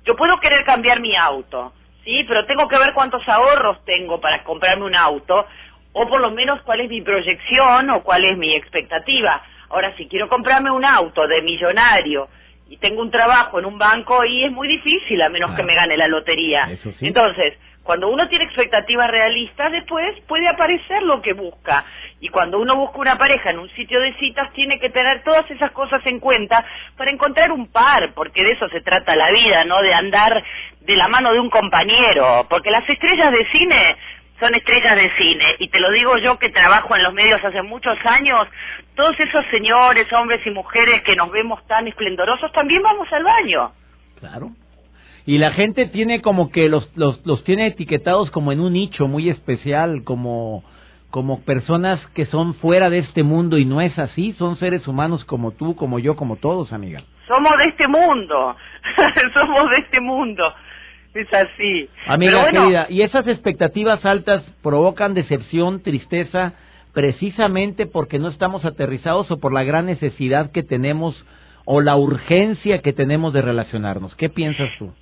Yo 0.04 0.16
puedo 0.16 0.40
querer 0.40 0.64
cambiar 0.64 0.98
mi 0.98 1.14
auto, 1.14 1.72
Sí, 2.04 2.24
pero 2.26 2.44
tengo 2.46 2.66
que 2.66 2.76
ver 2.76 2.92
cuántos 2.92 3.22
ahorros 3.28 3.84
tengo 3.84 4.20
para 4.20 4.42
comprarme 4.42 4.84
un 4.84 4.96
auto, 4.96 5.46
o 5.92 6.08
por 6.08 6.20
lo 6.20 6.32
menos 6.32 6.60
cuál 6.62 6.80
es 6.80 6.88
mi 6.88 7.02
proyección 7.02 7.90
o 7.90 8.02
cuál 8.02 8.24
es 8.24 8.36
mi 8.36 8.52
expectativa. 8.56 9.40
Ahora, 9.68 9.94
si 9.96 10.08
quiero 10.08 10.28
comprarme 10.28 10.72
un 10.72 10.84
auto 10.84 11.28
de 11.28 11.40
millonario 11.42 12.26
y 12.68 12.78
tengo 12.78 13.00
un 13.00 13.12
trabajo 13.12 13.60
en 13.60 13.66
un 13.66 13.78
banco, 13.78 14.24
y 14.24 14.42
es 14.42 14.50
muy 14.50 14.66
difícil 14.66 15.22
a 15.22 15.28
menos 15.28 15.54
que 15.54 15.62
me 15.62 15.76
gane 15.76 15.96
la 15.96 16.08
lotería. 16.08 16.68
Entonces, 17.00 17.54
cuando 17.82 18.08
uno 18.08 18.28
tiene 18.28 18.44
expectativas 18.44 19.10
realistas, 19.10 19.72
después 19.72 20.20
puede 20.28 20.48
aparecer 20.48 21.02
lo 21.02 21.22
que 21.22 21.32
busca. 21.32 21.84
Y 22.20 22.28
cuando 22.28 22.58
uno 22.58 22.76
busca 22.76 22.98
una 22.98 23.16
pareja 23.16 23.50
en 23.50 23.58
un 23.58 23.70
sitio 23.70 24.00
de 24.00 24.14
citas, 24.14 24.52
tiene 24.52 24.78
que 24.78 24.90
tener 24.90 25.22
todas 25.22 25.50
esas 25.50 25.70
cosas 25.70 26.04
en 26.06 26.20
cuenta 26.20 26.64
para 26.96 27.10
encontrar 27.10 27.50
un 27.50 27.68
par, 27.68 28.12
porque 28.14 28.44
de 28.44 28.52
eso 28.52 28.68
se 28.68 28.82
trata 28.82 29.16
la 29.16 29.30
vida, 29.32 29.64
¿no? 29.64 29.80
De 29.80 29.94
andar 29.94 30.42
de 30.80 30.96
la 30.96 31.08
mano 31.08 31.32
de 31.32 31.40
un 31.40 31.48
compañero. 31.48 32.46
Porque 32.48 32.70
las 32.70 32.88
estrellas 32.88 33.32
de 33.32 33.46
cine 33.50 33.96
son 34.38 34.54
estrellas 34.54 34.96
de 34.96 35.10
cine. 35.16 35.56
Y 35.58 35.68
te 35.68 35.80
lo 35.80 35.90
digo 35.90 36.18
yo 36.18 36.38
que 36.38 36.50
trabajo 36.50 36.94
en 36.94 37.02
los 37.02 37.14
medios 37.14 37.42
hace 37.44 37.62
muchos 37.62 37.96
años, 38.04 38.46
todos 38.94 39.18
esos 39.18 39.44
señores, 39.46 40.12
hombres 40.12 40.44
y 40.46 40.50
mujeres 40.50 41.02
que 41.02 41.16
nos 41.16 41.30
vemos 41.30 41.66
tan 41.66 41.88
esplendorosos, 41.88 42.52
también 42.52 42.82
vamos 42.82 43.10
al 43.12 43.24
baño. 43.24 43.72
Claro. 44.18 44.50
Y 45.26 45.38
la 45.38 45.52
gente 45.52 45.86
tiene 45.86 46.22
como 46.22 46.50
que 46.50 46.68
los, 46.68 46.90
los, 46.96 47.24
los 47.26 47.44
tiene 47.44 47.66
etiquetados 47.66 48.30
como 48.30 48.52
en 48.52 48.60
un 48.60 48.72
nicho 48.72 49.06
muy 49.06 49.28
especial, 49.28 50.02
como 50.04 50.64
como 51.10 51.40
personas 51.40 52.00
que 52.14 52.26
son 52.26 52.54
fuera 52.54 52.88
de 52.88 52.98
este 52.98 53.22
mundo 53.22 53.58
y 53.58 53.64
no 53.64 53.80
es 53.80 53.98
así, 53.98 54.32
son 54.34 54.56
seres 54.56 54.86
humanos 54.86 55.24
como 55.24 55.50
tú, 55.50 55.74
como 55.74 55.98
yo, 55.98 56.16
como 56.16 56.36
todos, 56.36 56.72
amiga. 56.72 57.02
Somos 57.26 57.52
de 57.58 57.64
este 57.64 57.88
mundo, 57.88 58.56
somos 59.34 59.70
de 59.70 59.76
este 59.78 60.00
mundo, 60.00 60.42
es 61.14 61.32
así. 61.32 61.88
Amiga 62.06 62.50
querida, 62.50 62.86
y 62.88 63.02
esas 63.02 63.26
expectativas 63.26 64.04
altas 64.04 64.44
provocan 64.62 65.14
decepción, 65.14 65.82
tristeza, 65.82 66.54
precisamente 66.94 67.86
porque 67.86 68.18
no 68.18 68.28
estamos 68.28 68.64
aterrizados 68.64 69.30
o 69.30 69.40
por 69.40 69.52
la 69.52 69.64
gran 69.64 69.86
necesidad 69.86 70.52
que 70.52 70.62
tenemos 70.62 71.24
o 71.64 71.80
la 71.80 71.96
urgencia 71.96 72.82
que 72.82 72.92
tenemos 72.92 73.32
de 73.32 73.42
relacionarnos. 73.42 74.14
¿Qué 74.16 74.28
piensas 74.28 74.70
tú? 74.78 74.92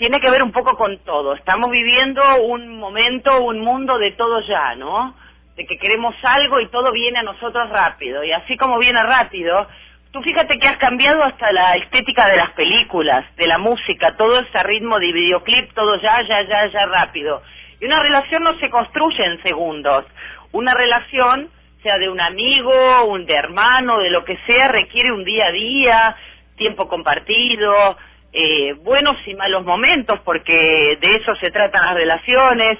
Tiene 0.00 0.18
que 0.18 0.30
ver 0.30 0.42
un 0.42 0.50
poco 0.50 0.78
con 0.78 0.96
todo. 1.04 1.34
Estamos 1.34 1.70
viviendo 1.70 2.22
un 2.46 2.78
momento, 2.78 3.42
un 3.42 3.60
mundo 3.60 3.98
de 3.98 4.12
todo 4.12 4.40
ya, 4.40 4.74
¿no? 4.74 5.14
de 5.58 5.66
que 5.66 5.76
queremos 5.76 6.14
algo 6.22 6.58
y 6.58 6.68
todo 6.68 6.90
viene 6.90 7.18
a 7.18 7.22
nosotros 7.22 7.68
rápido. 7.68 8.24
Y 8.24 8.32
así 8.32 8.56
como 8.56 8.78
viene 8.78 9.02
rápido, 9.02 9.68
tú 10.10 10.22
fíjate 10.22 10.58
que 10.58 10.66
has 10.66 10.78
cambiado 10.78 11.22
hasta 11.22 11.52
la 11.52 11.74
estética 11.74 12.28
de 12.28 12.38
las 12.38 12.48
películas, 12.52 13.26
de 13.36 13.46
la 13.46 13.58
música, 13.58 14.16
todo 14.16 14.40
ese 14.40 14.62
ritmo 14.62 14.98
de 14.98 15.12
videoclip, 15.12 15.74
todo 15.74 16.00
ya, 16.00 16.22
ya, 16.26 16.48
ya, 16.48 16.66
ya 16.68 16.86
rápido. 16.86 17.42
Y 17.78 17.84
una 17.84 18.02
relación 18.02 18.42
no 18.42 18.58
se 18.58 18.70
construye 18.70 19.22
en 19.22 19.42
segundos. 19.42 20.06
Una 20.52 20.72
relación, 20.72 21.50
sea 21.82 21.98
de 21.98 22.08
un 22.08 22.22
amigo, 22.22 23.04
un 23.04 23.26
de 23.26 23.34
hermano, 23.34 23.98
de 23.98 24.08
lo 24.08 24.24
que 24.24 24.38
sea, 24.46 24.68
requiere 24.68 25.12
un 25.12 25.24
día 25.24 25.48
a 25.48 25.52
día, 25.52 26.16
tiempo 26.56 26.88
compartido, 26.88 27.98
eh, 28.32 28.74
buenos 28.74 29.16
y 29.26 29.34
malos 29.34 29.64
momentos, 29.64 30.20
porque 30.20 30.98
de 31.00 31.16
eso 31.16 31.34
se 31.36 31.50
tratan 31.50 31.84
las 31.84 31.94
relaciones 31.94 32.78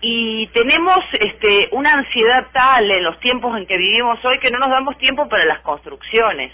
y 0.00 0.46
tenemos 0.48 1.04
este, 1.12 1.68
una 1.72 1.94
ansiedad 1.94 2.46
tal 2.52 2.90
en 2.90 3.04
los 3.04 3.20
tiempos 3.20 3.56
en 3.58 3.66
que 3.66 3.76
vivimos 3.76 4.24
hoy 4.24 4.38
que 4.38 4.50
no 4.50 4.58
nos 4.58 4.70
damos 4.70 4.96
tiempo 4.98 5.28
para 5.28 5.44
las 5.44 5.60
construcciones. 5.60 6.52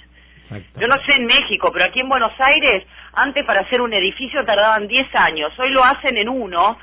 Yo 0.79 0.87
no 0.87 0.97
sé 1.03 1.13
en 1.13 1.27
México, 1.27 1.71
pero 1.73 1.87
aquí 1.87 2.01
en 2.01 2.09
Buenos 2.09 2.33
Aires, 2.39 2.85
antes 3.15 3.45
para 3.45 3.61
hacer 3.61 3.81
un 3.81 3.93
edificio 3.93 4.45
tardaban 4.45 4.87
10 4.87 5.15
años, 5.15 5.53
hoy 5.59 5.71
lo 5.71 5.85
hacen 5.85 6.17
en 6.17 6.29
uno 6.29 6.79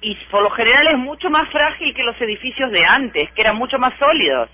y 0.00 0.14
por 0.30 0.42
lo 0.42 0.50
general 0.50 0.86
es 0.88 0.98
mucho 0.98 1.28
más 1.28 1.48
frágil 1.50 1.94
que 1.94 2.02
los 2.02 2.18
edificios 2.20 2.70
de 2.70 2.84
antes, 2.86 3.30
que 3.32 3.40
eran 3.42 3.56
mucho 3.56 3.78
más 3.78 3.92
sólidos. 3.98 4.48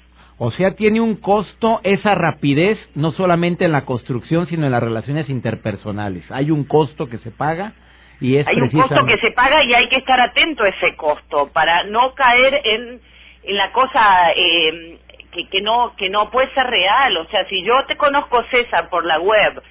O 0.45 0.51
sea, 0.51 0.75
tiene 0.75 1.01
un 1.01 1.21
costo 1.21 1.81
esa 1.85 2.17
rapidez, 2.17 2.77
no 2.97 3.13
solamente 3.13 3.65
en 3.65 3.71
la 3.71 3.85
construcción, 3.85 4.49
sino 4.49 4.67
en 4.67 4.73
las 4.73 4.83
relaciones 4.83 5.29
interpersonales. 5.29 6.29
Hay 6.33 6.51
un 6.51 6.65
costo 6.65 7.09
que 7.09 7.19
se 7.19 7.31
paga 7.31 7.75
Y 8.21 8.39
es 8.39 8.49
hay 8.49 8.61
un 8.61 8.69
costo 8.69 9.07
que 9.07 9.19
se 9.19 9.31
paga 9.31 9.63
y 9.63 9.73
hay 9.73 9.89
que 9.89 9.99
estar 9.99 10.21
atento 10.21 10.65
a 10.65 10.69
ese 10.69 10.97
costo 10.97 11.53
para 11.53 11.85
no 11.85 12.15
caer 12.17 12.61
en, 12.65 13.01
en 13.45 13.57
la 13.57 13.71
cosa 13.71 14.33
eh, 14.35 14.99
que, 15.31 15.47
que, 15.47 15.61
no, 15.61 15.95
que 15.97 16.11
no 16.11 16.29
puede 16.33 16.53
ser 16.55 16.67
real. 16.67 17.19
O 17.19 17.29
sea, 17.29 17.45
si 17.49 17.63
yo 17.63 17.75
te 17.87 17.97
conozco, 17.97 18.43
César, 18.51 18.89
por 18.89 19.07
la 19.07 19.21
web, 19.21 19.63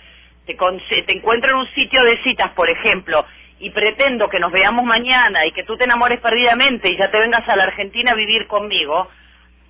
te, 0.46 0.56
te 0.56 1.12
encuentro 1.14 1.52
en 1.52 1.58
un 1.58 1.68
sitio 1.76 2.02
de 2.06 2.18
citas, 2.24 2.52
por 2.52 2.70
ejemplo, 2.70 3.26
y 3.60 3.72
pretendo 3.72 4.30
que 4.30 4.40
nos 4.40 4.54
veamos 4.54 4.86
mañana 4.86 5.46
y 5.46 5.52
que 5.52 5.66
tú 5.66 5.76
te 5.76 5.84
enamores 5.84 6.22
perdidamente 6.22 6.90
y 6.90 6.96
ya 6.96 7.12
te 7.12 7.20
vengas 7.20 7.46
a 7.50 7.58
la 7.58 7.64
Argentina 7.66 8.14
a 8.14 8.16
vivir 8.16 8.48
conmigo, 8.48 9.10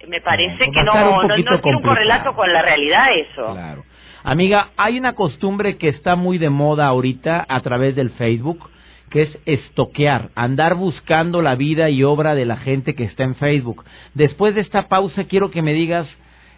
me 0.08 0.22
parece 0.22 0.66
que 0.72 0.84
no, 0.84 0.94
no, 0.94 1.24
no 1.24 1.36
tiene 1.36 1.78
un 1.78 1.82
correlato 1.82 2.34
con 2.34 2.52
la 2.52 2.62
realidad 2.62 3.08
eso. 3.14 3.54
Claro. 3.54 3.84
Amiga, 4.24 4.70
hay 4.78 5.00
una 5.00 5.14
costumbre 5.14 5.78
que 5.78 5.90
está 5.90 6.16
muy 6.16 6.38
de 6.38 6.50
moda 6.50 6.86
ahorita 6.88 7.46
a 7.48 7.60
través 7.62 7.96
del 7.96 8.12
Facebook, 8.12 8.70
que 9.10 9.24
es 9.24 9.40
estoquear, 9.46 10.30
andar 10.36 10.76
buscando 10.76 11.42
la 11.42 11.56
vida 11.56 11.90
y 11.90 12.04
obra 12.04 12.36
de 12.36 12.46
la 12.46 12.58
gente 12.58 12.94
que 12.94 13.04
está 13.04 13.24
en 13.24 13.36
Facebook. 13.36 13.84
Después 14.14 14.56
de 14.56 14.62
esta 14.62 14.88
pausa 14.88 15.24
quiero 15.26 15.50
que 15.50 15.62
me 15.62 15.74
digas, 15.74 16.08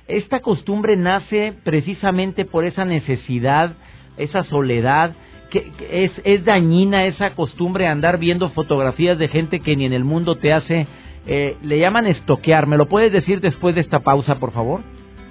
esta 0.08 0.42
costumbre 0.42 0.98
nace 0.98 1.54
precisamente 1.64 2.44
por 2.44 2.66
esa 2.66 2.84
necesidad, 2.84 3.74
esa 4.18 4.44
soledad, 4.44 5.14
que, 5.50 5.72
es, 5.90 6.12
es 6.26 6.44
dañina 6.44 7.06
esa 7.06 7.36
costumbre 7.36 7.88
andar 7.88 8.18
viendo 8.18 8.50
fotografías 8.50 9.18
de 9.18 9.30
gente 9.30 9.62
que 9.62 9.76
ni 9.76 9.86
en 9.86 9.94
el 9.94 10.04
mundo 10.04 10.36
te 10.36 10.52
hace, 10.52 10.86
eh, 11.26 11.58
le 11.62 11.80
llaman 11.80 12.08
estoquear. 12.08 12.68
¿Me 12.68 12.78
lo 12.78 12.88
puedes 12.88 13.12
decir 13.12 13.42
después 13.42 13.76
de 13.76 13.82
esta 13.82 14.00
pausa, 14.00 14.40
por 14.40 14.52
favor? 14.52 14.82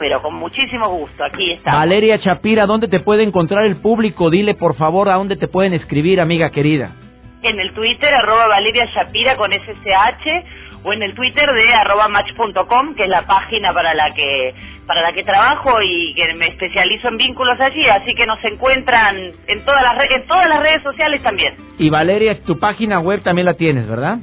pero 0.03 0.21
con 0.21 0.35
muchísimo 0.35 0.89
gusto, 0.89 1.25
aquí 1.25 1.53
está. 1.53 1.77
Valeria 1.77 2.19
Chapira, 2.19 2.67
¿dónde 2.67 2.89
te 2.89 2.99
puede 2.99 3.23
encontrar 3.23 3.65
el 3.65 3.77
público? 3.77 4.31
Dile 4.31 4.55
por 4.55 4.75
favor 4.75 5.09
a 5.09 5.15
dónde 5.15 5.37
te 5.37 5.47
pueden 5.47 5.75
escribir, 5.75 6.21
amiga 6.21 6.51
querida. 6.51 6.91
En 7.41 7.61
el 7.61 7.73
Twitter, 7.73 8.13
arroba 8.13 8.49
Valeria 8.49 8.91
Chapira 8.93 9.37
con 9.37 9.53
SSH, 9.53 10.83
o 10.83 10.93
en 10.93 11.05
el 11.05 11.15
Twitter 11.15 11.49
de 11.53 11.75
arroba 11.75 12.09
match.com, 12.09 12.97
que 12.97 13.05
es 13.05 13.09
la 13.09 13.23
página 13.23 13.73
para 13.73 13.95
la 13.95 14.13
que 14.13 14.55
para 14.89 15.03
la 15.03 15.13
que 15.13 15.23
trabajo 15.23 15.81
y 15.81 16.13
que 16.15 16.35
me 16.35 16.49
especializo 16.49 17.07
en 17.07 17.19
vínculos 17.19 17.61
allí, 17.61 17.87
así 17.89 18.13
que 18.17 18.27
nos 18.27 18.43
encuentran 18.45 19.17
en 19.47 19.65
todas 19.65 19.85
las 19.85 19.95
en 20.11 20.27
todas 20.27 20.49
las 20.49 20.61
redes 20.61 20.83
sociales 20.83 21.23
también. 21.23 21.55
Y 21.79 21.91
Valeria, 21.91 22.43
tu 22.43 22.59
página 22.59 22.99
web 22.99 23.23
también 23.23 23.47
la 23.47 23.55
tienes, 23.55 23.89
¿verdad? 23.89 24.19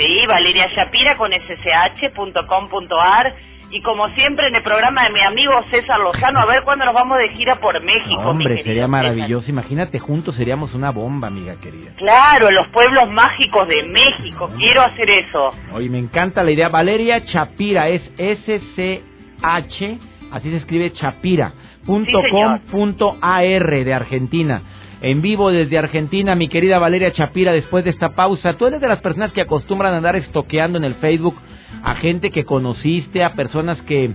Sí, 0.00 0.26
Valeria 0.26 0.66
Shapira 0.74 1.16
con 1.18 1.30
ssh.com.ar 1.30 3.34
y 3.70 3.82
como 3.82 4.08
siempre 4.08 4.48
en 4.48 4.54
el 4.54 4.62
programa 4.62 5.04
de 5.04 5.10
mi 5.10 5.20
amigo 5.20 5.52
César 5.70 6.00
Lozano, 6.00 6.40
a 6.40 6.46
ver 6.46 6.62
cuándo 6.62 6.86
nos 6.86 6.94
vamos 6.94 7.18
de 7.18 7.28
gira 7.36 7.60
por 7.60 7.78
México. 7.82 8.22
hombre, 8.22 8.62
sería 8.64 8.88
maravilloso. 8.88 9.50
Imagínate, 9.50 9.98
juntos 9.98 10.34
seríamos 10.36 10.72
una 10.74 10.90
bomba, 10.90 11.28
amiga 11.28 11.56
querida. 11.60 11.90
Claro, 11.96 12.50
los 12.50 12.66
pueblos 12.68 13.10
mágicos 13.10 13.68
de 13.68 13.82
México. 13.84 14.50
Quiero 14.56 14.80
hacer 14.80 15.10
eso. 15.10 15.52
Oye, 15.74 15.90
me 15.90 15.98
encanta 15.98 16.42
la 16.42 16.50
idea. 16.50 16.70
Valeria 16.70 17.22
Chapira 17.26 17.88
es 17.88 18.00
S-C-H, 18.16 19.98
así 20.32 20.50
se 20.50 20.56
escribe 20.56 20.92
Chapira. 20.94 21.52
Punto 21.84 22.22
com 22.30 22.58
punto 22.70 23.18
AR 23.20 23.84
de 23.84 23.94
Argentina. 23.94 24.62
En 25.02 25.22
vivo 25.22 25.50
desde 25.50 25.78
Argentina, 25.78 26.34
mi 26.34 26.48
querida 26.48 26.78
Valeria 26.78 27.12
Chapira, 27.12 27.52
después 27.52 27.84
de 27.84 27.90
esta 27.90 28.10
pausa, 28.10 28.54
tú 28.54 28.66
eres 28.66 28.82
de 28.82 28.88
las 28.88 29.00
personas 29.00 29.32
que 29.32 29.40
acostumbran 29.40 29.94
a 29.94 29.96
andar 29.96 30.16
estoqueando 30.16 30.76
en 30.76 30.84
el 30.84 30.94
Facebook 30.96 31.36
a 31.82 31.94
gente 31.94 32.30
que 32.30 32.44
conociste, 32.44 33.24
a 33.24 33.32
personas 33.32 33.80
que, 33.82 34.10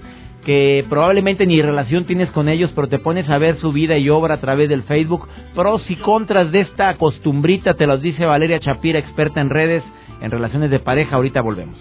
que 0.46 0.86
probablemente 0.88 1.48
ni 1.48 1.60
relación 1.62 2.06
tienes 2.06 2.30
con 2.32 2.50
ellos, 2.50 2.72
pero 2.76 2.88
te 2.88 3.00
pones 3.00 3.28
a 3.30 3.40
ver 3.40 3.58
su 3.58 3.72
vida 3.72 3.98
y 3.98 4.10
obra 4.10 4.36
a 4.36 4.42
través 4.42 4.70
del 4.70 4.84
Facebook. 4.84 5.28
Pros 5.56 5.90
y 5.90 5.96
contras 5.96 6.52
de 6.52 6.62
esta 6.62 6.96
costumbrita 6.98 7.74
te 7.74 7.88
los 7.88 8.02
dice 8.02 8.26
Valeria 8.26 8.60
Chapira, 8.60 9.00
experta 9.00 9.42
en 9.42 9.50
redes, 9.50 9.84
en 10.22 10.30
relaciones 10.30 10.70
de 10.70 10.80
pareja. 10.80 11.16
Ahorita 11.16 11.42
volvemos. 11.42 11.78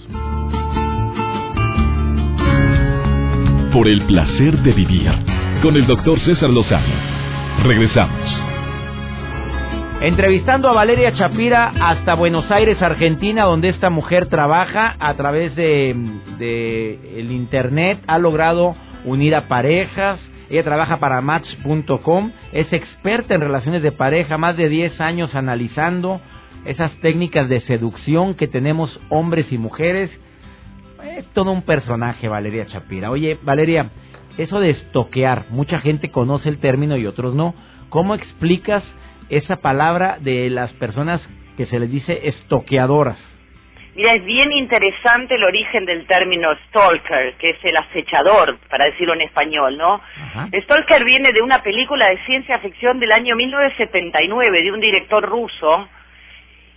Por 3.72 3.86
el 3.88 4.02
placer 4.06 4.56
de 4.62 4.72
vivir 4.72 5.10
con 5.60 5.76
el 5.76 5.86
doctor 5.86 6.18
César 6.20 6.48
Lozano. 6.48 6.94
Regresamos. 7.64 8.43
Entrevistando 10.04 10.68
a 10.68 10.74
Valeria 10.74 11.14
Chapira 11.14 11.72
hasta 11.80 12.14
Buenos 12.14 12.50
Aires, 12.50 12.82
Argentina, 12.82 13.44
donde 13.44 13.70
esta 13.70 13.88
mujer 13.88 14.26
trabaja 14.26 14.96
a 14.98 15.14
través 15.14 15.56
de, 15.56 15.92
el 17.16 17.32
internet, 17.32 18.00
ha 18.06 18.18
logrado 18.18 18.76
unir 19.06 19.34
a 19.34 19.48
parejas. 19.48 20.20
Ella 20.50 20.62
trabaja 20.62 20.98
para 20.98 21.22
Match.com, 21.22 22.32
es 22.52 22.70
experta 22.70 23.34
en 23.34 23.40
relaciones 23.40 23.82
de 23.82 23.92
pareja, 23.92 24.36
más 24.36 24.58
de 24.58 24.68
10 24.68 25.00
años 25.00 25.34
analizando 25.34 26.20
esas 26.66 26.92
técnicas 27.00 27.48
de 27.48 27.62
seducción 27.62 28.34
que 28.34 28.46
tenemos 28.46 29.00
hombres 29.08 29.50
y 29.52 29.56
mujeres. 29.56 30.10
Es 31.16 31.24
todo 31.28 31.50
un 31.50 31.62
personaje, 31.62 32.28
Valeria 32.28 32.66
Chapira. 32.66 33.10
Oye, 33.10 33.38
Valeria, 33.42 33.88
eso 34.36 34.60
de 34.60 34.68
estoquear, 34.68 35.46
mucha 35.48 35.80
gente 35.80 36.10
conoce 36.10 36.50
el 36.50 36.58
término 36.58 36.98
y 36.98 37.06
otros 37.06 37.34
no. 37.34 37.54
¿Cómo 37.88 38.14
explicas 38.14 38.84
esa 39.28 39.56
palabra 39.56 40.18
de 40.20 40.50
las 40.50 40.72
personas 40.74 41.20
que 41.56 41.66
se 41.66 41.78
les 41.78 41.90
dice 41.90 42.28
estoqueadoras? 42.28 43.18
Mira, 43.94 44.14
es 44.14 44.24
bien 44.24 44.52
interesante 44.52 45.37
el 45.37 45.44
origen 45.44 45.87
del 45.87 46.04
término 46.06 46.48
stalker, 46.66 47.34
que 47.34 47.50
es 47.50 47.58
el 47.62 47.76
acechador, 47.76 48.58
para 48.68 48.87
decirlo 48.87 49.14
en 49.14 49.20
español, 49.20 49.78
¿no? 49.78 50.00
Stalker 50.52 51.04
viene 51.04 51.32
de 51.32 51.40
una 51.40 51.62
película 51.62 52.08
de 52.08 52.18
ciencia 52.24 52.58
ficción 52.58 52.98
del 52.98 53.12
año 53.12 53.37
1979 53.37 54.62
de 54.62 54.72
un 54.72 54.80
director 54.80 55.24
ruso 55.24 55.88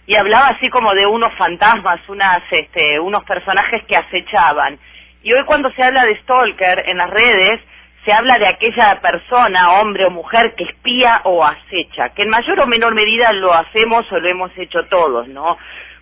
y 0.05 0.15
hablaba 0.15 0.49
así 0.49 0.69
como 0.69 0.93
de 0.93 1.07
unos 1.07 1.33
fantasmas, 1.33 1.99
unas, 2.07 2.43
este, 2.51 2.99
unos 2.99 3.23
personajes 3.23 3.83
que 3.85 3.97
acechaban. 3.97 4.77
Y 5.23 5.33
hoy 5.33 5.43
cuando 5.45 5.71
se 5.71 5.83
habla 5.83 6.05
de 6.05 6.17
stalker 6.19 6.83
en 6.87 6.97
las 6.97 7.09
redes, 7.09 7.61
se 8.07 8.13
habla 8.13 8.39
de 8.39 8.47
aquella 8.47 9.01
persona, 9.01 9.81
hombre 9.81 10.05
o 10.05 10.09
mujer, 10.09 10.53
que 10.55 10.63
espía 10.63 11.19
o 11.25 11.43
acecha, 11.43 12.13
que 12.15 12.21
en 12.21 12.29
mayor 12.29 12.57
o 12.61 12.65
menor 12.65 12.95
medida 12.95 13.33
lo 13.33 13.53
hacemos 13.53 14.09
o 14.09 14.17
lo 14.17 14.29
hemos 14.29 14.49
hecho 14.57 14.79
todos, 14.89 15.27
¿no? 15.27 15.57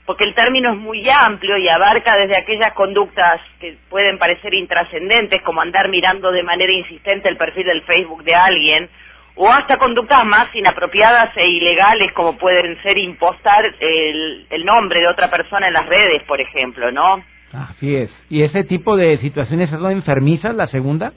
Porque 0.06 0.24
el 0.24 0.36
término 0.36 0.74
es 0.74 0.78
muy 0.78 1.04
amplio 1.10 1.58
y 1.58 1.68
abarca 1.68 2.15
desde 2.15 2.38
aquellas 2.38 2.74
conductas 2.74 3.41
que 3.60 3.78
pueden 3.89 4.20
parecer 4.20 4.54
intrascendentes, 4.54 5.41
como 5.41 5.62
andar 5.62 5.89
mirando 5.89 6.32
de 6.32 6.44
manera 6.44 6.72
insistente 6.72 7.28
el 7.28 7.38
perfil 7.38 7.65
del 7.65 7.82
Facebook 7.82 8.24
de 8.24 8.36
alguien, 8.36 8.88
o 9.34 9.50
hasta 9.50 9.78
conductas 9.78 10.24
más 10.26 10.54
inapropiadas 10.54 11.36
e 11.36 11.48
ilegales, 11.48 12.13
como 12.13 12.38
pueden 12.38 12.80
ser 12.84 13.00
impostar 13.00 13.65
el, 13.80 14.46
el 14.52 14.63
nombre 14.63 15.00
de 15.00 15.08
otra 15.08 15.32
persona 15.32 15.70
en 15.70 15.74
las 15.74 15.88
redes, 15.88 16.22
por 16.28 16.39
ejemplo, 16.39 16.91
¿no? 16.91 17.24
Así 17.52 17.96
es. 17.96 18.12
¿Y 18.30 18.44
ese 18.44 18.63
tipo 18.63 18.96
de 18.96 19.18
situaciones 19.18 19.72
son 19.72 19.91
enfermizas, 19.91 20.54
la 20.54 20.68
segunda? 20.68 21.13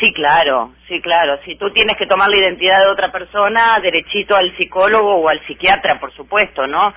Sí, 0.00 0.14
claro, 0.14 0.72
sí, 0.88 1.00
claro. 1.02 1.38
Si 1.44 1.56
tú 1.56 1.70
tienes 1.70 1.96
que 1.98 2.06
tomar 2.06 2.30
la 2.30 2.38
identidad 2.38 2.80
de 2.80 2.90
otra 2.90 3.12
persona, 3.12 3.78
derechito 3.80 4.34
al 4.34 4.56
psicólogo 4.56 5.16
o 5.16 5.28
al 5.28 5.40
psiquiatra, 5.46 6.00
por 6.00 6.10
supuesto, 6.14 6.66
¿no? 6.66 6.94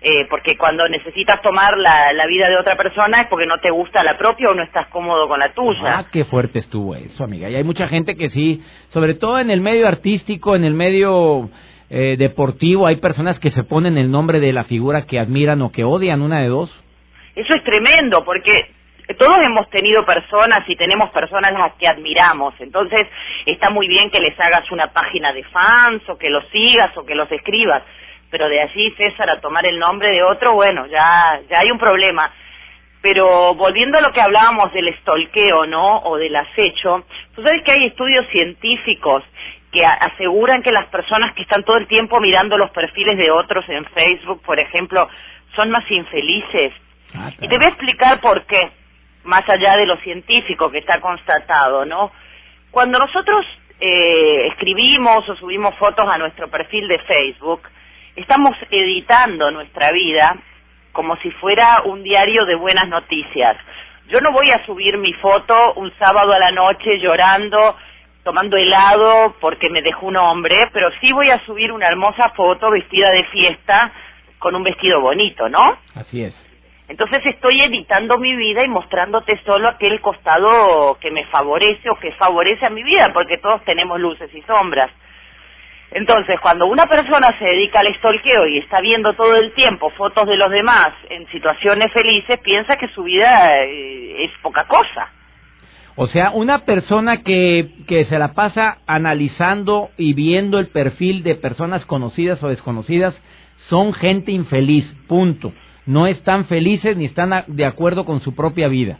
Eh, 0.00 0.26
porque 0.30 0.56
cuando 0.56 0.88
necesitas 0.88 1.42
tomar 1.42 1.76
la, 1.76 2.12
la, 2.12 2.26
vida 2.26 2.48
de 2.48 2.56
otra 2.56 2.76
persona 2.76 3.22
es 3.22 3.26
porque 3.28 3.46
no 3.46 3.58
te 3.58 3.70
gusta 3.70 4.02
la 4.02 4.16
propia 4.16 4.50
o 4.50 4.54
no 4.54 4.62
estás 4.62 4.86
cómodo 4.88 5.28
con 5.28 5.38
la 5.38 5.50
tuya. 5.50 5.98
Ah, 5.98 6.06
qué 6.10 6.24
fuerte 6.24 6.60
estuvo 6.60 6.94
eso, 6.94 7.24
amiga. 7.24 7.50
Y 7.50 7.56
hay 7.56 7.64
mucha 7.64 7.88
gente 7.88 8.16
que 8.16 8.30
sí, 8.30 8.62
sobre 8.90 9.14
todo 9.14 9.38
en 9.38 9.50
el 9.50 9.60
medio 9.60 9.88
artístico, 9.88 10.54
en 10.54 10.64
el 10.64 10.74
medio 10.74 11.50
eh, 11.90 12.16
deportivo, 12.18 12.86
hay 12.86 12.96
personas 12.96 13.38
que 13.38 13.50
se 13.50 13.64
ponen 13.64 13.98
el 13.98 14.10
nombre 14.10 14.40
de 14.40 14.52
la 14.52 14.64
figura 14.64 15.06
que 15.06 15.18
admiran 15.18 15.60
o 15.62 15.72
que 15.72 15.84
odian, 15.84 16.22
una 16.22 16.40
de 16.40 16.48
dos. 16.48 16.70
Eso 17.34 17.54
es 17.54 17.64
tremendo, 17.64 18.24
porque 18.24 18.70
todos 19.14 19.38
hemos 19.40 19.70
tenido 19.70 20.04
personas 20.04 20.68
y 20.68 20.74
tenemos 20.74 21.10
personas 21.10 21.52
las 21.52 21.74
que 21.74 21.86
admiramos, 21.86 22.54
entonces 22.58 23.06
está 23.46 23.70
muy 23.70 23.86
bien 23.86 24.10
que 24.10 24.18
les 24.18 24.38
hagas 24.40 24.70
una 24.72 24.88
página 24.88 25.32
de 25.32 25.44
fans 25.44 26.02
o 26.08 26.18
que 26.18 26.28
los 26.28 26.44
sigas 26.48 26.96
o 26.96 27.06
que 27.06 27.14
los 27.14 27.30
escribas, 27.30 27.82
pero 28.30 28.48
de 28.48 28.60
allí, 28.60 28.90
César, 28.96 29.30
a 29.30 29.40
tomar 29.40 29.64
el 29.66 29.78
nombre 29.78 30.10
de 30.10 30.22
otro, 30.22 30.54
bueno, 30.54 30.86
ya, 30.86 31.40
ya 31.48 31.60
hay 31.60 31.70
un 31.70 31.78
problema. 31.78 32.32
Pero 33.00 33.54
volviendo 33.54 33.98
a 33.98 34.00
lo 34.00 34.12
que 34.12 34.20
hablábamos 34.20 34.72
del 34.72 34.88
estolqueo, 34.88 35.64
¿no? 35.66 35.98
O 35.98 36.16
del 36.16 36.34
acecho, 36.34 37.04
tú 37.36 37.42
sabes 37.42 37.62
que 37.62 37.70
hay 37.70 37.86
estudios 37.86 38.26
científicos 38.28 39.22
que 39.70 39.86
aseguran 39.86 40.62
que 40.62 40.72
las 40.72 40.86
personas 40.86 41.34
que 41.34 41.42
están 41.42 41.62
todo 41.62 41.76
el 41.76 41.86
tiempo 41.86 42.18
mirando 42.18 42.58
los 42.58 42.70
perfiles 42.70 43.16
de 43.16 43.30
otros 43.30 43.64
en 43.68 43.84
Facebook, 43.84 44.42
por 44.42 44.58
ejemplo, 44.58 45.08
son 45.54 45.70
más 45.70 45.88
infelices. 45.88 46.72
Ah, 47.14 47.30
y 47.40 47.46
te 47.46 47.56
voy 47.56 47.66
a 47.66 47.68
explicar 47.68 48.20
por 48.20 48.44
qué 48.46 48.70
más 49.26 49.48
allá 49.48 49.76
de 49.76 49.86
lo 49.86 49.96
científico 49.98 50.70
que 50.70 50.78
está 50.78 51.00
constatado, 51.00 51.84
¿no? 51.84 52.12
Cuando 52.70 52.98
nosotros 52.98 53.44
eh, 53.80 54.48
escribimos 54.48 55.28
o 55.28 55.36
subimos 55.36 55.74
fotos 55.76 56.06
a 56.08 56.18
nuestro 56.18 56.48
perfil 56.48 56.88
de 56.88 56.98
Facebook, 57.00 57.62
estamos 58.14 58.56
editando 58.70 59.50
nuestra 59.50 59.92
vida 59.92 60.36
como 60.92 61.16
si 61.16 61.30
fuera 61.32 61.82
un 61.84 62.02
diario 62.02 62.46
de 62.46 62.54
buenas 62.54 62.88
noticias. 62.88 63.56
Yo 64.08 64.20
no 64.20 64.32
voy 64.32 64.50
a 64.50 64.64
subir 64.64 64.96
mi 64.98 65.12
foto 65.14 65.74
un 65.74 65.92
sábado 65.98 66.32
a 66.32 66.38
la 66.38 66.52
noche 66.52 66.98
llorando 66.98 67.76
tomando 68.26 68.56
helado 68.56 69.36
porque 69.40 69.70
me 69.70 69.82
dejó 69.82 70.06
un 70.06 70.16
hombre, 70.16 70.68
pero 70.72 70.90
sí 71.00 71.12
voy 71.12 71.30
a 71.30 71.38
subir 71.46 71.70
una 71.70 71.86
hermosa 71.86 72.30
foto 72.30 72.72
vestida 72.72 73.08
de 73.10 73.22
fiesta 73.26 73.92
con 74.40 74.56
un 74.56 74.64
vestido 74.64 75.00
bonito, 75.00 75.48
¿no? 75.48 75.78
Así 75.94 76.24
es. 76.24 76.45
Entonces 76.88 77.20
estoy 77.24 77.62
editando 77.62 78.16
mi 78.18 78.34
vida 78.36 78.64
y 78.64 78.68
mostrándote 78.68 79.40
solo 79.44 79.68
aquel 79.68 80.00
costado 80.00 80.96
que 81.00 81.10
me 81.10 81.24
favorece 81.26 81.90
o 81.90 81.96
que 81.96 82.12
favorece 82.12 82.64
a 82.64 82.70
mi 82.70 82.84
vida, 82.84 83.12
porque 83.12 83.38
todos 83.38 83.62
tenemos 83.64 83.98
luces 83.98 84.32
y 84.32 84.42
sombras. 84.42 84.90
Entonces, 85.92 86.38
cuando 86.40 86.66
una 86.66 86.86
persona 86.86 87.36
se 87.38 87.44
dedica 87.44 87.80
al 87.80 87.94
stalkeo 87.96 88.46
y 88.48 88.58
está 88.58 88.80
viendo 88.80 89.14
todo 89.14 89.36
el 89.36 89.52
tiempo 89.52 89.90
fotos 89.90 90.26
de 90.26 90.36
los 90.36 90.50
demás 90.50 90.92
en 91.10 91.26
situaciones 91.28 91.92
felices, 91.92 92.38
piensa 92.40 92.76
que 92.76 92.88
su 92.88 93.04
vida 93.04 93.64
eh, 93.64 94.24
es 94.24 94.30
poca 94.42 94.64
cosa. 94.64 95.10
O 95.94 96.06
sea, 96.08 96.30
una 96.30 96.64
persona 96.64 97.22
que, 97.22 97.70
que 97.88 98.04
se 98.04 98.18
la 98.18 98.34
pasa 98.34 98.78
analizando 98.86 99.90
y 99.96 100.12
viendo 100.12 100.58
el 100.58 100.68
perfil 100.68 101.22
de 101.22 101.36
personas 101.36 101.86
conocidas 101.86 102.42
o 102.42 102.48
desconocidas 102.48 103.14
son 103.70 103.94
gente 103.94 104.30
infeliz, 104.30 104.84
punto. 105.08 105.52
No 105.86 106.06
están 106.06 106.46
felices 106.46 106.96
ni 106.96 107.06
están 107.06 107.44
de 107.46 107.64
acuerdo 107.64 108.04
con 108.04 108.20
su 108.20 108.34
propia 108.34 108.68
vida. 108.68 108.98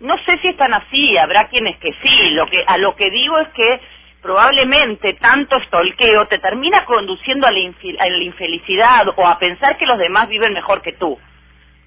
No 0.00 0.16
sé 0.18 0.38
si 0.42 0.48
están 0.48 0.74
así, 0.74 1.16
habrá 1.16 1.48
quienes 1.48 1.76
que 1.78 1.92
sí. 2.02 2.30
Lo 2.32 2.46
que 2.46 2.62
a 2.66 2.76
lo 2.78 2.94
que 2.96 3.10
digo 3.10 3.38
es 3.38 3.48
que 3.48 3.80
probablemente 4.20 5.14
tanto 5.14 5.56
estolqueo 5.56 6.26
te 6.26 6.38
termina 6.38 6.84
conduciendo 6.84 7.46
a 7.46 7.52
la, 7.52 7.60
infelicidad 7.60 9.06
o 9.16 9.26
a 9.26 9.38
pensar 9.38 9.78
que 9.78 9.86
los 9.86 9.98
demás 9.98 10.28
viven 10.28 10.52
mejor 10.52 10.82
que 10.82 10.92
tú. 10.92 11.16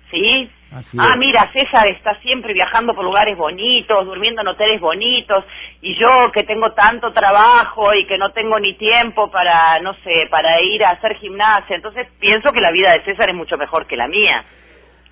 ¿Sí? 0.09 0.49
Ah, 0.71 1.15
mira, 1.17 1.51
César 1.51 1.87
está 1.87 2.19
siempre 2.21 2.53
viajando 2.53 2.93
por 2.93 3.03
lugares 3.03 3.37
bonitos, 3.37 4.05
durmiendo 4.05 4.41
en 4.41 4.47
hoteles 4.47 4.79
bonitos, 4.79 5.43
y 5.81 5.95
yo 5.99 6.31
que 6.31 6.43
tengo 6.43 6.71
tanto 6.71 7.11
trabajo 7.11 7.93
y 7.93 8.05
que 8.05 8.17
no 8.17 8.31
tengo 8.31 8.59
ni 8.59 8.73
tiempo 8.75 9.29
para, 9.31 9.79
no 9.79 9.93
sé, 10.03 10.27
para 10.29 10.61
ir 10.61 10.83
a 10.83 10.91
hacer 10.91 11.15
gimnasia, 11.15 11.75
entonces 11.75 12.07
pienso 12.19 12.51
que 12.51 12.61
la 12.61 12.71
vida 12.71 12.91
de 12.91 13.03
César 13.03 13.29
es 13.29 13.35
mucho 13.35 13.57
mejor 13.57 13.87
que 13.87 13.97
la 13.97 14.07
mía. 14.07 14.45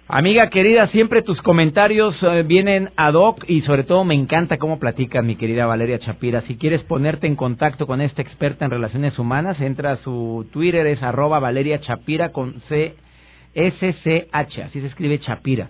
Amiga 0.09 0.49
querida, 0.49 0.87
siempre 0.87 1.21
tus 1.21 1.41
comentarios 1.41 2.15
eh, 2.23 2.43
vienen 2.43 2.91
ad 2.95 3.15
hoc 3.15 3.43
y 3.45 3.59
sobre 3.63 3.83
todo 3.83 4.05
me 4.05 4.15
encanta 4.15 4.57
cómo 4.57 4.79
platicas, 4.79 5.21
mi 5.21 5.35
querida 5.35 5.65
Valeria 5.65 5.99
Chapira. 5.99 6.43
Si 6.43 6.57
quieres 6.57 6.81
ponerte 6.83 7.27
en 7.27 7.35
contacto 7.35 7.85
con 7.87 7.99
esta 7.99 8.21
experta 8.21 8.63
en 8.63 8.71
relaciones 8.71 9.19
humanas, 9.19 9.59
entra 9.59 9.91
a 9.91 9.97
su 9.97 10.47
Twitter, 10.53 10.87
es 10.87 11.03
arroba 11.03 11.39
Valeria 11.39 11.81
Chapira 11.81 12.31
con 12.31 12.61
C 12.69 12.95
S 13.53 13.93
C 14.03 14.27
H, 14.31 14.63
así 14.63 14.81
se 14.81 14.87
escribe 14.87 15.19
Chapira. 15.19 15.69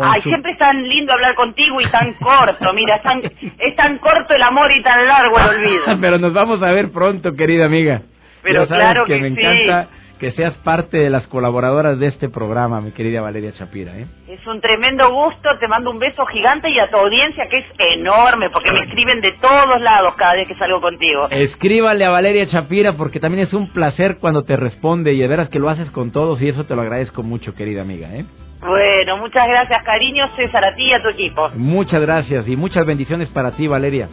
Ay, 0.00 0.22
siempre 0.22 0.52
es 0.52 0.58
tan 0.58 0.82
lindo 0.88 1.12
hablar 1.12 1.36
contigo 1.36 1.80
y 1.80 1.86
tan 1.86 2.14
corto, 2.14 2.72
mira, 2.72 2.96
es 2.96 3.02
tan, 3.02 3.22
es 3.22 3.76
tan 3.76 3.98
corto 3.98 4.34
el 4.34 4.42
amor 4.42 4.72
y 4.72 4.82
tan 4.82 5.06
largo 5.06 5.38
el 5.38 5.46
olvido. 5.46 5.84
Pero 6.00 6.18
nos 6.18 6.32
vamos 6.32 6.62
a 6.62 6.72
ver 6.72 6.90
pronto, 6.90 7.34
querida 7.36 7.66
amiga. 7.66 8.02
Pero 8.42 8.66
claro 8.66 9.04
que, 9.04 9.18
me 9.18 9.28
encanta 9.28 9.88
que 10.18 10.32
seas 10.32 10.54
parte 10.58 10.98
de 10.98 11.10
las 11.10 11.26
colaboradoras 11.26 11.98
de 11.98 12.06
este 12.06 12.28
programa, 12.28 12.80
mi 12.80 12.92
querida 12.92 13.20
Valeria 13.20 13.52
Chapira. 13.52 13.96
¿eh? 13.98 14.06
Es 14.28 14.46
un 14.46 14.60
tremendo 14.60 15.10
gusto, 15.12 15.58
te 15.58 15.68
mando 15.68 15.90
un 15.90 15.98
beso 15.98 16.24
gigante 16.26 16.70
y 16.70 16.78
a 16.78 16.88
tu 16.88 16.96
audiencia 16.96 17.46
que 17.48 17.58
es 17.58 17.66
enorme, 17.78 18.50
porque 18.50 18.72
me 18.72 18.80
escriben 18.80 19.20
de 19.20 19.32
todos 19.40 19.80
lados 19.80 20.14
cada 20.16 20.34
vez 20.34 20.48
que 20.48 20.54
salgo 20.54 20.80
contigo. 20.80 21.28
Escríbale 21.30 22.04
a 22.04 22.10
Valeria 22.10 22.48
Chapira 22.48 22.92
porque 22.92 23.20
también 23.20 23.46
es 23.46 23.52
un 23.52 23.72
placer 23.72 24.18
cuando 24.18 24.44
te 24.44 24.56
responde 24.56 25.12
y 25.12 25.18
de 25.18 25.28
veras 25.28 25.48
que 25.48 25.58
lo 25.58 25.68
haces 25.68 25.90
con 25.90 26.12
todos 26.12 26.40
y 26.40 26.48
eso 26.48 26.64
te 26.64 26.74
lo 26.74 26.82
agradezco 26.82 27.22
mucho, 27.22 27.54
querida 27.54 27.82
amiga. 27.82 28.08
¿eh? 28.14 28.24
Bueno, 28.60 29.18
muchas 29.18 29.46
gracias, 29.46 29.84
cariño, 29.84 30.24
César, 30.36 30.64
a 30.64 30.74
ti 30.74 30.84
y 30.84 30.92
a 30.94 31.02
tu 31.02 31.08
equipo. 31.10 31.50
Muchas 31.54 32.00
gracias 32.00 32.48
y 32.48 32.56
muchas 32.56 32.86
bendiciones 32.86 33.28
para 33.28 33.50
ti, 33.52 33.66
Valeria. 33.66 34.08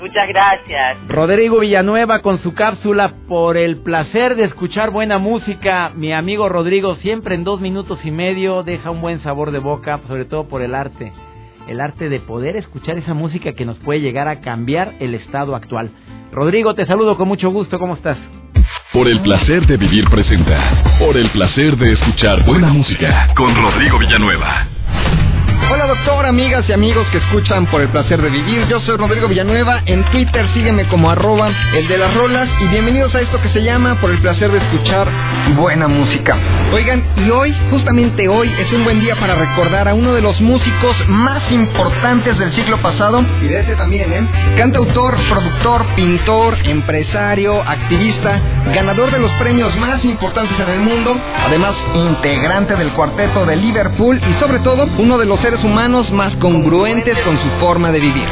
Muchas 0.00 0.28
gracias. 0.28 1.08
Rodrigo 1.08 1.58
Villanueva 1.60 2.20
con 2.20 2.40
su 2.42 2.54
cápsula 2.54 3.14
por 3.26 3.56
el 3.56 3.78
placer 3.78 4.36
de 4.36 4.44
escuchar 4.44 4.90
buena 4.90 5.18
música. 5.18 5.90
Mi 5.94 6.12
amigo 6.12 6.48
Rodrigo 6.48 6.96
siempre 6.96 7.34
en 7.34 7.42
dos 7.42 7.60
minutos 7.60 7.98
y 8.04 8.12
medio 8.12 8.62
deja 8.62 8.90
un 8.90 9.00
buen 9.00 9.20
sabor 9.22 9.50
de 9.50 9.58
boca, 9.58 9.98
sobre 10.06 10.24
todo 10.24 10.48
por 10.48 10.62
el 10.62 10.74
arte. 10.74 11.12
El 11.66 11.80
arte 11.80 12.08
de 12.08 12.20
poder 12.20 12.56
escuchar 12.56 12.96
esa 12.96 13.12
música 13.12 13.52
que 13.52 13.64
nos 13.64 13.76
puede 13.78 14.00
llegar 14.00 14.28
a 14.28 14.40
cambiar 14.40 14.94
el 15.00 15.14
estado 15.14 15.56
actual. 15.56 15.90
Rodrigo, 16.32 16.74
te 16.74 16.86
saludo 16.86 17.16
con 17.16 17.26
mucho 17.26 17.50
gusto. 17.50 17.78
¿Cómo 17.78 17.94
estás? 17.94 18.18
Por 18.92 19.08
el 19.08 19.20
placer 19.20 19.66
de 19.66 19.76
vivir 19.76 20.08
presenta. 20.08 20.82
Por 20.98 21.16
el 21.16 21.28
placer 21.30 21.76
de 21.76 21.92
escuchar 21.92 22.46
buena 22.46 22.68
música 22.68 23.32
con 23.36 23.54
Rodrigo 23.54 23.98
Villanueva. 23.98 24.68
Doctor, 25.88 26.26
amigas 26.26 26.66
y 26.68 26.72
amigos 26.74 27.08
que 27.10 27.16
escuchan 27.16 27.64
por 27.64 27.80
el 27.80 27.88
placer 27.88 28.20
de 28.20 28.28
vivir. 28.28 28.68
Yo 28.68 28.78
soy 28.82 28.98
Rodrigo 28.98 29.26
Villanueva. 29.26 29.80
En 29.86 30.04
Twitter 30.10 30.46
sígueme 30.52 30.86
como 30.86 31.10
arroba 31.10 31.50
el 31.74 31.88
de 31.88 31.96
las 31.96 32.12
rolas 32.12 32.46
y 32.60 32.68
bienvenidos 32.68 33.14
a 33.14 33.20
esto 33.20 33.40
que 33.40 33.48
se 33.48 33.62
llama 33.62 33.98
por 33.98 34.10
el 34.10 34.18
placer 34.18 34.52
de 34.52 34.58
escuchar 34.58 35.08
buena 35.56 35.88
música. 35.88 36.36
Oigan, 36.74 37.02
y 37.16 37.30
hoy, 37.30 37.56
justamente 37.70 38.28
hoy, 38.28 38.52
es 38.58 38.70
un 38.70 38.84
buen 38.84 39.00
día 39.00 39.16
para 39.16 39.34
recordar 39.34 39.88
a 39.88 39.94
uno 39.94 40.12
de 40.12 40.20
los 40.20 40.38
músicos 40.42 40.94
más 41.08 41.50
importantes 41.50 42.38
del 42.38 42.54
siglo 42.54 42.76
pasado 42.82 43.24
y 43.40 43.46
de 43.46 43.60
este 43.60 43.74
también, 43.74 44.12
¿eh? 44.12 44.28
Cantautor, 44.58 45.16
productor, 45.30 45.86
pintor, 45.96 46.58
empresario, 46.64 47.62
activista, 47.62 48.38
ganador 48.74 49.10
de 49.10 49.20
los 49.20 49.32
premios 49.38 49.74
más 49.78 50.04
importantes 50.04 50.60
en 50.60 50.68
el 50.68 50.80
mundo, 50.80 51.18
además 51.46 51.72
integrante 51.94 52.76
del 52.76 52.92
cuarteto 52.92 53.46
de 53.46 53.56
Liverpool 53.56 54.20
y 54.28 54.38
sobre 54.38 54.58
todo 54.58 54.86
uno 54.98 55.16
de 55.16 55.24
los 55.24 55.40
seres 55.40 55.64
humanos 55.64 55.77
más 56.10 56.34
congruentes 56.38 57.16
con 57.20 57.38
su 57.38 57.48
forma 57.60 57.92
de 57.92 58.00
vivir. 58.00 58.28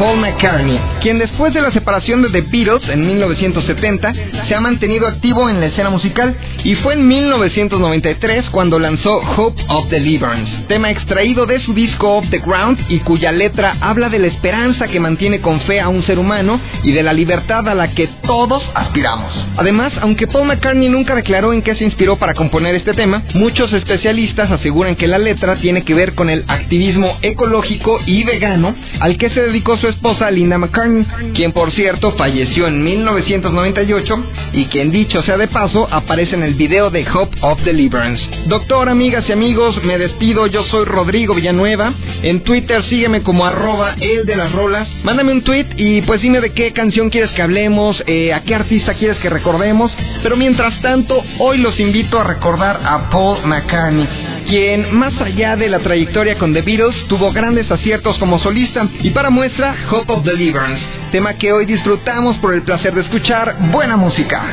Paul 0.00 0.18
McCartney, 0.18 0.80
quien 1.02 1.18
después 1.18 1.52
de 1.52 1.60
la 1.60 1.70
separación 1.72 2.22
de 2.22 2.30
The 2.30 2.40
Beatles 2.40 2.88
en 2.88 3.06
1970 3.06 4.14
se 4.48 4.54
ha 4.54 4.60
mantenido 4.62 5.06
activo 5.06 5.50
en 5.50 5.60
la 5.60 5.66
escena 5.66 5.90
musical 5.90 6.34
y 6.64 6.74
fue 6.76 6.94
en 6.94 7.06
1993 7.06 8.48
cuando 8.48 8.78
lanzó 8.78 9.18
Hope 9.36 9.62
of 9.68 9.90
Deliverance, 9.90 10.50
tema 10.68 10.90
extraído 10.90 11.44
de 11.44 11.60
su 11.60 11.74
disco 11.74 12.16
Off 12.16 12.30
the 12.30 12.38
Ground 12.38 12.78
y 12.88 13.00
cuya 13.00 13.30
letra 13.30 13.76
habla 13.82 14.08
de 14.08 14.20
la 14.20 14.28
esperanza 14.28 14.88
que 14.88 15.00
mantiene 15.00 15.42
con 15.42 15.60
fe 15.60 15.80
a 15.80 15.88
un 15.88 16.02
ser 16.04 16.18
humano 16.18 16.58
y 16.82 16.92
de 16.92 17.02
la 17.02 17.12
libertad 17.12 17.68
a 17.68 17.74
la 17.74 17.90
que 17.90 18.08
todos 18.26 18.62
aspiramos. 18.74 19.34
Además, 19.58 19.92
aunque 20.00 20.26
Paul 20.26 20.46
McCartney 20.46 20.88
nunca 20.88 21.14
declaró 21.14 21.52
en 21.52 21.60
qué 21.60 21.74
se 21.74 21.84
inspiró 21.84 22.16
para 22.16 22.32
componer 22.32 22.74
este 22.74 22.94
tema, 22.94 23.22
muchos 23.34 23.70
especialistas 23.74 24.50
aseguran 24.50 24.96
que 24.96 25.08
la 25.08 25.18
letra 25.18 25.56
tiene 25.56 25.82
que 25.82 25.92
ver 25.92 26.14
con 26.14 26.30
el 26.30 26.44
activismo 26.48 27.18
ecológico 27.20 28.00
y 28.06 28.24
vegano 28.24 28.74
al 29.00 29.18
que 29.18 29.28
se 29.28 29.42
dedicó 29.42 29.76
su 29.76 29.89
esposa 29.90 30.30
Linda 30.30 30.58
McCartney, 30.58 31.06
quien 31.34 31.52
por 31.52 31.72
cierto 31.72 32.12
falleció 32.12 32.66
en 32.66 32.82
1998 32.82 34.24
y 34.52 34.66
quien 34.66 34.90
dicho 34.90 35.22
sea 35.22 35.36
de 35.36 35.48
paso 35.48 35.86
aparece 35.90 36.34
en 36.34 36.42
el 36.42 36.54
video 36.54 36.90
de 36.90 37.06
Hope 37.12 37.36
of 37.40 37.62
Deliverance. 37.62 38.22
Doctor, 38.46 38.88
amigas 38.88 39.24
y 39.28 39.32
amigos, 39.32 39.82
me 39.84 39.98
despido, 39.98 40.46
yo 40.46 40.64
soy 40.64 40.84
Rodrigo 40.84 41.34
Villanueva, 41.34 41.92
en 42.22 42.40
Twitter 42.40 42.82
sígueme 42.84 43.22
como 43.22 43.44
arroba 43.44 43.96
el 44.00 44.26
de 44.26 44.36
las 44.36 44.52
rolas, 44.52 44.88
mándame 45.02 45.32
un 45.32 45.42
tweet 45.42 45.66
y 45.76 46.02
pues 46.02 46.22
dime 46.22 46.40
de 46.40 46.52
qué 46.52 46.72
canción 46.72 47.10
quieres 47.10 47.30
que 47.32 47.42
hablemos, 47.42 48.02
eh, 48.06 48.32
a 48.32 48.42
qué 48.42 48.54
artista 48.54 48.94
quieres 48.94 49.18
que 49.18 49.30
recordemos, 49.30 49.92
pero 50.22 50.36
mientras 50.36 50.80
tanto 50.80 51.22
hoy 51.38 51.58
los 51.58 51.78
invito 51.78 52.18
a 52.18 52.24
recordar 52.24 52.80
a 52.84 53.10
Paul 53.10 53.44
McCartney, 53.44 54.08
quien 54.48 54.94
más 54.94 55.20
allá 55.20 55.56
de 55.56 55.68
la 55.68 55.78
trayectoria 55.78 56.36
con 56.36 56.52
The 56.52 56.62
Beatles 56.62 57.06
tuvo 57.08 57.32
grandes 57.32 57.70
aciertos 57.70 58.18
como 58.18 58.38
solista. 58.40 58.88
Y 59.02 59.10
para 59.10 59.30
muestra 59.30 59.76
Hope 59.88 60.12
of 60.12 60.24
Deliverance, 60.24 60.84
tema 61.10 61.34
que 61.34 61.52
hoy 61.52 61.66
disfrutamos 61.66 62.36
por 62.38 62.54
el 62.54 62.62
placer 62.62 62.94
de 62.94 63.02
escuchar 63.02 63.56
buena 63.70 63.96
música. 63.96 64.44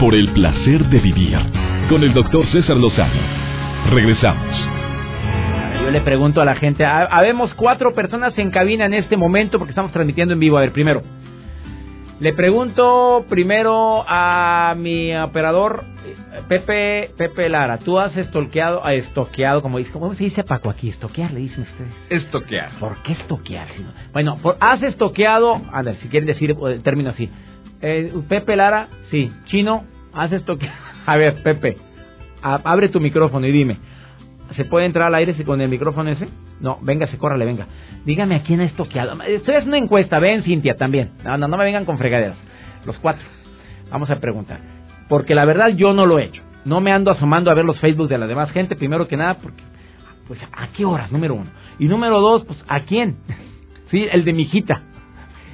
Por 0.00 0.14
el 0.14 0.28
placer 0.30 0.84
de 0.86 1.00
vivir 1.00 1.38
con 1.88 2.02
el 2.02 2.12
doctor 2.12 2.46
César 2.52 2.76
Lozano 2.76 3.37
Regresamos. 3.90 4.44
Yo 5.82 5.90
le 5.90 6.00
pregunto 6.02 6.42
a 6.42 6.44
la 6.44 6.56
gente, 6.56 6.84
habemos 6.84 7.54
cuatro 7.54 7.94
personas 7.94 8.36
en 8.36 8.50
cabina 8.50 8.84
en 8.84 8.94
este 8.94 9.16
momento 9.16 9.58
porque 9.58 9.70
estamos 9.70 9.92
transmitiendo 9.92 10.34
en 10.34 10.40
vivo. 10.40 10.58
A 10.58 10.60
ver, 10.60 10.72
primero, 10.72 11.02
le 12.20 12.32
pregunto 12.34 13.24
primero 13.28 14.04
a 14.06 14.74
mi 14.76 15.16
operador 15.16 15.84
Pepe 16.48 17.12
Pepe 17.16 17.48
Lara, 17.48 17.78
tú 17.78 17.98
has 17.98 18.16
estoqueado, 18.16 18.86
estoqueado, 18.88 19.62
como 19.62 19.78
dice, 19.78 19.90
¿cómo 19.90 20.14
se 20.14 20.24
dice 20.24 20.44
Paco 20.44 20.68
aquí? 20.68 20.90
Estoquear, 20.90 21.32
le 21.32 21.40
dicen 21.40 21.62
ustedes. 21.62 21.92
Estoquear. 22.10 22.70
¿Por 22.80 23.02
qué 23.02 23.12
estoquear? 23.12 23.68
Bueno, 24.12 24.38
por, 24.42 24.56
has 24.60 24.82
estoqueado, 24.82 25.62
a 25.72 25.82
ver, 25.82 25.96
si 26.02 26.08
quieren 26.08 26.26
decir 26.26 26.54
el 26.60 26.82
término 26.82 27.10
así. 27.10 27.30
Eh, 27.80 28.12
Pepe 28.28 28.56
Lara, 28.56 28.88
sí. 29.10 29.32
Chino, 29.46 29.84
has 30.12 30.32
estoqueado. 30.32 30.76
A 31.06 31.16
ver, 31.16 31.42
Pepe, 31.42 31.78
abre 32.42 32.88
tu 32.88 33.00
micrófono 33.00 33.46
y 33.46 33.52
dime, 33.52 33.78
¿Se 34.56 34.64
puede 34.64 34.86
entrar 34.86 35.08
al 35.08 35.14
aire 35.14 35.34
con 35.44 35.60
el 35.60 35.68
micrófono 35.68 36.10
ese? 36.10 36.28
No, 36.60 36.78
véngase, 36.80 37.18
córrale, 37.18 37.44
venga. 37.44 37.66
Dígame 38.04 38.36
a 38.36 38.42
quién 38.42 38.60
ha 38.60 38.64
estoqueado. 38.64 39.20
Esto 39.22 39.52
es 39.52 39.66
una 39.66 39.76
encuesta, 39.76 40.18
ven 40.18 40.42
Cintia 40.42 40.76
también. 40.76 41.10
No, 41.22 41.36
no, 41.36 41.48
no 41.48 41.56
me 41.56 41.64
vengan 41.64 41.84
con 41.84 41.98
fregaderas. 41.98 42.38
Los 42.86 42.98
cuatro. 42.98 43.26
Vamos 43.90 44.10
a 44.10 44.20
preguntar. 44.20 44.60
Porque 45.08 45.34
la 45.34 45.44
verdad 45.44 45.68
yo 45.68 45.92
no 45.92 46.06
lo 46.06 46.18
he 46.18 46.24
hecho. 46.24 46.42
No 46.64 46.80
me 46.80 46.92
ando 46.92 47.10
asomando 47.10 47.50
a 47.50 47.54
ver 47.54 47.64
los 47.64 47.78
Facebook 47.80 48.08
de 48.08 48.18
la 48.18 48.26
demás 48.26 48.50
gente, 48.50 48.74
primero 48.74 49.06
que 49.06 49.16
nada, 49.16 49.34
porque, 49.38 49.62
pues, 50.26 50.40
¿a 50.52 50.68
qué 50.68 50.84
horas? 50.84 51.12
Número 51.12 51.34
uno. 51.34 51.50
Y 51.78 51.86
número 51.86 52.20
dos, 52.20 52.44
pues, 52.44 52.58
¿a 52.68 52.80
quién? 52.80 53.16
Sí, 53.90 54.06
el 54.12 54.22
de 54.26 54.34
mi 54.34 54.42
hijita. 54.42 54.82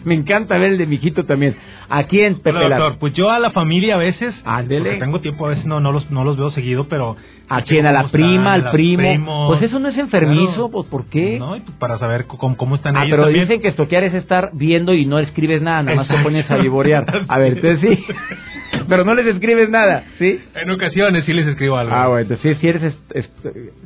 Me 0.07 0.15
encanta 0.15 0.59
ver 0.59 0.73
el 0.73 0.79
de 0.79 0.87
mi 0.87 0.97
hijito 0.97 1.25
también. 1.25 1.57
¿A 1.89 2.05
quién, 2.05 2.37
Pepe 2.37 2.59
Hola, 2.59 2.79
doctor. 2.79 2.99
Pues 2.99 3.15
yo 3.15 3.31
a 3.31 3.39
la 3.39 3.51
familia 3.51 3.95
a 3.95 3.99
veces. 3.99 4.35
Ándele. 4.45 4.97
Tengo 4.97 5.21
tiempo, 5.21 5.47
a 5.47 5.51
veces 5.51 5.67
no, 5.67 5.81
no, 5.81 5.93
los, 5.93 6.11
no 6.11 6.25
los 6.25 6.37
veo 6.37 6.51
seguido, 6.51 6.87
pero. 6.89 7.17
¿A 7.49 7.63
quién? 7.63 7.87
¿A 7.87 7.93
la 7.93 8.09
prima, 8.09 8.55
al 8.55 8.71
primo? 8.71 9.49
Pues 9.49 9.63
eso 9.63 9.79
no 9.79 9.89
es 9.89 9.99
enfermizo, 9.99 10.71
pues 10.71 10.87
¿por 10.87 11.07
qué? 11.11 11.39
No, 11.39 11.51
pues 11.51 11.77
para 11.79 11.99
saber 11.99 12.27
cómo, 12.27 12.57
cómo 12.57 12.77
están 12.77 12.97
ah, 12.97 13.05
ellos 13.05 13.19
pero 13.19 13.29
dicen 13.29 13.61
que 13.61 13.69
estoquear 13.69 14.03
es 14.05 14.15
estar 14.15 14.51
viendo 14.55 14.95
y 14.95 15.05
no 15.05 15.19
escribes 15.19 15.61
nada, 15.61 15.83
nada 15.83 15.97
más 15.97 16.09
te 16.09 16.17
pones 16.19 16.51
a 16.51 16.57
vivorear. 16.57 17.05
A 17.29 17.39
ver, 17.39 17.53
entonces 17.59 17.81
sí. 17.81 18.05
pero 18.89 19.05
no 19.05 19.15
les 19.15 19.27
escribes 19.27 19.69
nada, 19.69 20.05
¿sí? 20.19 20.41
En 20.55 20.71
ocasiones 20.71 21.25
sí 21.25 21.33
les 21.33 21.47
escribo 21.47 21.77
algo. 21.77 21.95
Ah, 21.95 22.09
bueno, 22.09 22.23
entonces 22.23 22.59
sí, 22.59 22.69
eres... 22.69 22.95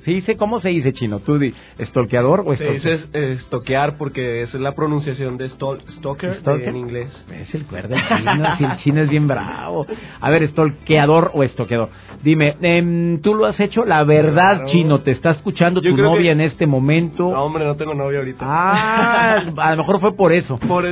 ¿Sí 0.05 0.15
dice 0.15 0.37
cómo 0.37 0.61
se 0.61 0.69
dice 0.69 0.93
chino? 0.93 1.21
¿Tú 1.21 1.39
di 1.39 1.55
estolqueador 1.79 2.45
o 2.47 2.57
Se 2.57 2.73
dice 2.73 3.01
estoquear 3.13 3.97
porque 3.99 4.43
esa 4.43 4.57
es 4.57 4.63
la 4.63 4.75
pronunciación 4.75 5.37
de 5.39 5.49
stalker, 5.49 6.39
en 6.45 6.77
inglés. 6.77 7.09
Es 7.33 7.55
el 7.55 7.65
cuerdo 7.65 7.95
chino, 7.97 8.57
el 8.59 8.77
chino 8.79 9.01
es 9.03 9.09
bien 9.09 9.29
bravo. 9.29 9.87
A 10.21 10.31
ver, 10.31 10.43
estolqueador 10.43 11.31
o 11.35 11.43
estoqueador. 11.43 11.91
Dime, 12.23 12.57
eh, 12.61 13.19
¿tú 13.23 13.35
lo 13.35 13.47
has 13.47 13.59
hecho? 13.61 13.85
La 13.85 14.03
verdad, 14.05 14.67
Chino, 14.67 15.01
¿te 15.01 15.13
está 15.13 15.31
escuchando 15.31 15.81
tu 15.81 15.97
novia 15.97 16.33
en 16.33 16.41
este 16.41 16.67
momento? 16.67 17.31
No, 17.31 17.45
hombre, 17.45 17.65
no 17.65 17.77
tengo 17.77 17.95
novia 17.95 18.19
ahorita. 18.19 18.39
Ah, 18.41 19.43
a 19.57 19.71
lo 19.73 19.77
mejor 19.79 20.01
fue 20.01 20.17
por 20.17 20.33
eso. 20.33 20.59
Por 20.59 20.85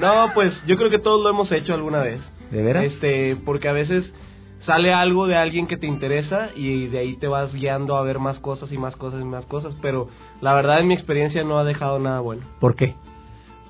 No, 0.00 0.30
pues 0.34 0.52
yo 0.66 0.76
creo 0.76 0.90
que 0.90 0.98
todos 0.98 1.22
lo 1.22 1.30
hemos 1.30 1.50
hecho 1.52 1.74
alguna 1.74 2.00
vez. 2.00 2.20
¿De 2.50 2.62
veras? 2.62 2.84
Este, 2.84 3.25
porque 3.34 3.68
a 3.68 3.72
veces 3.72 4.04
sale 4.66 4.92
algo 4.92 5.26
de 5.26 5.36
alguien 5.36 5.66
que 5.66 5.76
te 5.76 5.86
interesa 5.86 6.50
y 6.54 6.86
de 6.86 6.98
ahí 6.98 7.16
te 7.16 7.28
vas 7.28 7.52
guiando 7.52 7.96
a 7.96 8.02
ver 8.02 8.18
más 8.18 8.38
cosas 8.40 8.70
y 8.72 8.78
más 8.78 8.96
cosas 8.96 9.20
y 9.22 9.24
más 9.24 9.46
cosas, 9.46 9.74
pero 9.80 10.08
la 10.40 10.54
verdad 10.54 10.80
en 10.80 10.88
mi 10.88 10.94
experiencia 10.94 11.44
no 11.44 11.58
ha 11.58 11.64
dejado 11.64 11.98
nada 11.98 12.20
bueno. 12.20 12.42
¿Por 12.60 12.74
qué? 12.74 12.94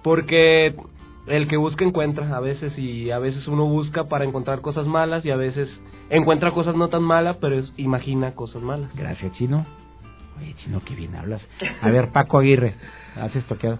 Porque 0.02 0.74
el 1.26 1.48
que 1.48 1.56
busca 1.56 1.84
encuentra 1.84 2.34
a 2.34 2.40
veces 2.40 2.76
y 2.78 3.10
a 3.10 3.18
veces 3.18 3.46
uno 3.48 3.66
busca 3.66 4.04
para 4.04 4.24
encontrar 4.24 4.60
cosas 4.60 4.86
malas 4.86 5.24
y 5.24 5.30
a 5.30 5.36
veces 5.36 5.68
encuentra 6.08 6.52
cosas 6.52 6.76
no 6.76 6.88
tan 6.88 7.02
malas, 7.02 7.36
pero 7.40 7.62
imagina 7.76 8.34
cosas 8.34 8.62
malas. 8.62 8.90
Gracias, 8.94 9.32
Chino. 9.32 9.66
Oye, 10.38 10.54
Chino, 10.58 10.80
qué 10.84 10.94
bien 10.94 11.14
hablas. 11.16 11.42
A 11.80 11.90
ver, 11.90 12.10
Paco 12.10 12.38
Aguirre, 12.38 12.74
¿haces 13.16 13.44
toqueado? 13.44 13.78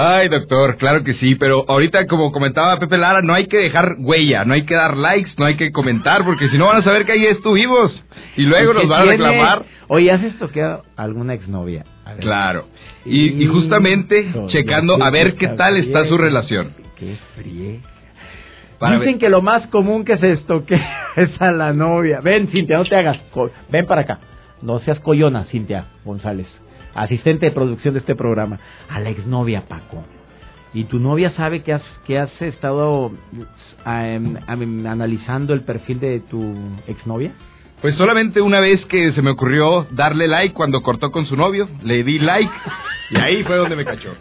Ay, 0.00 0.28
doctor, 0.28 0.76
claro 0.76 1.02
que 1.02 1.14
sí, 1.14 1.34
pero 1.34 1.64
ahorita 1.66 2.06
como 2.06 2.30
comentaba 2.30 2.78
Pepe 2.78 2.96
Lara, 2.96 3.20
no 3.20 3.34
hay 3.34 3.48
que 3.48 3.56
dejar 3.56 3.96
huella, 3.98 4.44
no 4.44 4.54
hay 4.54 4.62
que 4.62 4.76
dar 4.76 4.96
likes, 4.96 5.32
no 5.36 5.44
hay 5.44 5.56
que 5.56 5.72
comentar, 5.72 6.24
porque 6.24 6.48
si 6.50 6.56
no 6.56 6.66
van 6.66 6.76
a 6.76 6.84
saber 6.84 7.04
que 7.04 7.10
ahí 7.10 7.26
estuvimos 7.26 8.00
y 8.36 8.42
luego 8.42 8.74
nos 8.74 8.86
van 8.86 9.02
a 9.02 9.04
reclamar. 9.06 9.64
Oye, 9.88 10.12
¿has 10.12 10.38
toqueado 10.38 10.84
alguna 10.96 11.34
exnovia? 11.34 11.84
Claro, 12.20 12.68
y, 13.04 13.42
y 13.42 13.46
justamente 13.48 14.32
checando 14.46 15.02
a 15.02 15.10
ver 15.10 15.34
qué 15.34 15.48
tal 15.48 15.76
está 15.76 16.06
su 16.06 16.16
relación. 16.16 16.74
Qué 16.96 17.16
fríe. 17.34 17.80
Dicen 19.00 19.18
que 19.18 19.28
lo 19.28 19.42
más 19.42 19.66
común 19.66 20.04
que 20.04 20.16
se 20.18 20.30
estoque 20.30 20.80
es 21.16 21.42
a 21.42 21.50
la 21.50 21.72
novia. 21.72 22.20
Ven, 22.20 22.46
Cintia, 22.52 22.78
no 22.78 22.84
te 22.84 22.94
hagas. 22.94 23.18
Ven 23.68 23.84
para 23.86 24.02
acá. 24.02 24.20
No 24.62 24.78
seas 24.78 25.00
coyona, 25.00 25.44
Cintia 25.46 25.86
González, 26.04 26.46
asistente 26.94 27.46
de 27.46 27.52
producción 27.52 27.94
de 27.94 28.00
este 28.00 28.14
programa. 28.14 28.58
A 28.88 29.00
la 29.00 29.10
exnovia, 29.10 29.66
Paco. 29.66 30.04
¿Y 30.74 30.84
tu 30.84 30.98
novia 30.98 31.30
sabe 31.32 31.62
que 31.62 31.72
has, 31.72 31.82
que 32.06 32.18
has 32.18 32.42
estado 32.42 33.10
em, 33.86 34.36
analizando 34.48 35.54
el 35.54 35.62
perfil 35.62 36.00
de 36.00 36.20
tu 36.20 36.54
exnovia? 36.86 37.32
Pues 37.80 37.96
solamente 37.96 38.40
una 38.40 38.60
vez 38.60 38.84
que 38.86 39.12
se 39.12 39.22
me 39.22 39.30
ocurrió 39.30 39.86
darle 39.92 40.26
like 40.26 40.54
cuando 40.54 40.82
cortó 40.82 41.10
con 41.10 41.26
su 41.26 41.36
novio, 41.36 41.68
le 41.82 42.02
di 42.02 42.18
like 42.18 42.52
y 43.10 43.18
ahí 43.18 43.44
fue 43.44 43.56
donde 43.56 43.76
me 43.76 43.84
cachó. 43.84 44.14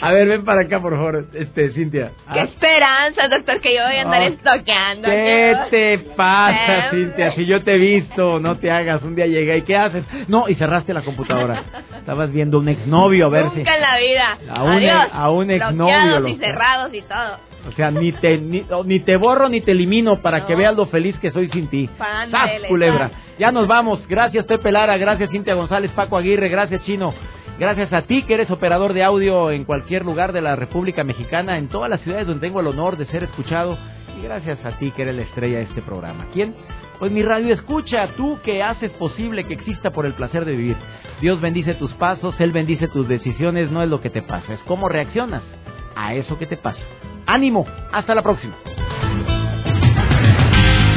A 0.00 0.12
ver, 0.12 0.28
ven 0.28 0.44
para 0.44 0.62
acá, 0.62 0.80
por 0.80 0.94
favor, 0.94 1.26
este, 1.34 1.70
Cintia. 1.70 2.12
Qué 2.32 2.40
ah. 2.40 2.44
esperanza, 2.44 3.28
doctor, 3.28 3.60
que 3.60 3.74
yo 3.74 3.82
voy 3.86 3.96
a 3.96 4.02
andar 4.02 4.22
oh, 4.22 4.26
estoqueando. 4.26 5.08
¿Qué 5.08 5.56
te 5.70 5.98
pasa, 6.16 6.90
Cintia? 6.90 7.32
Si 7.32 7.46
yo 7.46 7.62
te 7.62 7.74
he 7.74 7.78
visto, 7.78 8.40
no 8.40 8.56
te 8.58 8.70
hagas. 8.70 9.02
Un 9.02 9.14
día 9.14 9.26
llegué 9.26 9.58
y 9.58 9.62
¿qué 9.62 9.76
haces? 9.76 10.04
No, 10.28 10.48
y 10.48 10.54
cerraste 10.54 10.94
la 10.94 11.02
computadora. 11.02 11.62
Estabas 11.98 12.32
viendo 12.32 12.58
un 12.58 12.68
exnovio, 12.68 13.26
a 13.26 13.28
ver 13.28 13.44
Nunca 13.44 13.56
si... 13.56 13.60
en 13.60 13.80
la 13.80 13.98
vida. 13.98 14.38
A 14.48 14.62
un, 14.62 14.72
Adiós. 14.72 15.08
A 15.12 15.30
un 15.30 15.50
exnovio. 15.50 16.28
y 16.28 16.36
cerrados 16.36 16.94
y 16.94 17.02
todo. 17.02 17.38
O 17.68 17.72
sea, 17.72 17.90
ni 17.90 18.12
te, 18.12 18.38
ni, 18.38 19.00
te 19.00 19.16
borro 19.16 19.48
ni 19.48 19.60
te 19.60 19.72
elimino 19.72 20.20
para 20.20 20.46
que 20.46 20.54
veas 20.54 20.76
lo 20.76 20.86
feliz 20.86 21.18
que 21.18 21.30
soy 21.30 21.48
sin 21.48 21.68
ti. 21.68 21.88
¡Sas, 21.98 22.50
culebra! 22.68 23.10
Ya 23.38 23.52
nos 23.52 23.66
vamos. 23.66 24.06
Gracias, 24.06 24.44
Pepe 24.44 24.70
Lara. 24.70 24.96
Gracias, 24.98 25.30
Cintia 25.30 25.54
González, 25.54 25.90
Paco 25.92 26.16
Aguirre. 26.16 26.48
Gracias, 26.48 26.84
Chino. 26.84 27.14
Gracias 27.58 27.92
a 27.92 28.02
ti 28.02 28.24
que 28.24 28.34
eres 28.34 28.50
operador 28.50 28.94
de 28.94 29.04
audio 29.04 29.52
en 29.52 29.64
cualquier 29.64 30.04
lugar 30.04 30.32
de 30.32 30.40
la 30.40 30.56
República 30.56 31.04
Mexicana, 31.04 31.56
en 31.56 31.68
todas 31.68 31.88
las 31.88 32.00
ciudades 32.00 32.26
donde 32.26 32.46
tengo 32.46 32.60
el 32.60 32.66
honor 32.66 32.96
de 32.96 33.06
ser 33.06 33.22
escuchado. 33.22 33.78
Y 34.18 34.22
gracias 34.22 34.64
a 34.64 34.76
ti 34.78 34.90
que 34.90 35.02
eres 35.02 35.14
la 35.14 35.22
estrella 35.22 35.58
de 35.58 35.64
este 35.64 35.80
programa. 35.80 36.26
¿Quién? 36.32 36.54
Pues 36.98 37.12
mi 37.12 37.22
radio 37.22 37.54
escucha, 37.54 38.08
tú 38.16 38.38
que 38.44 38.62
haces 38.62 38.90
posible 38.92 39.44
que 39.44 39.54
exista 39.54 39.90
por 39.90 40.04
el 40.04 40.14
placer 40.14 40.44
de 40.44 40.56
vivir. 40.56 40.76
Dios 41.20 41.40
bendice 41.40 41.74
tus 41.74 41.92
pasos, 41.94 42.34
Él 42.40 42.50
bendice 42.50 42.88
tus 42.88 43.06
decisiones, 43.06 43.70
no 43.70 43.82
es 43.82 43.88
lo 43.88 44.00
que 44.00 44.10
te 44.10 44.22
pasa, 44.22 44.54
es 44.54 44.60
cómo 44.66 44.88
reaccionas 44.88 45.42
a 45.96 46.14
eso 46.14 46.38
que 46.38 46.46
te 46.46 46.56
pasa. 46.56 46.80
Ánimo, 47.26 47.66
hasta 47.92 48.14
la 48.14 48.22
próxima. 48.22 48.54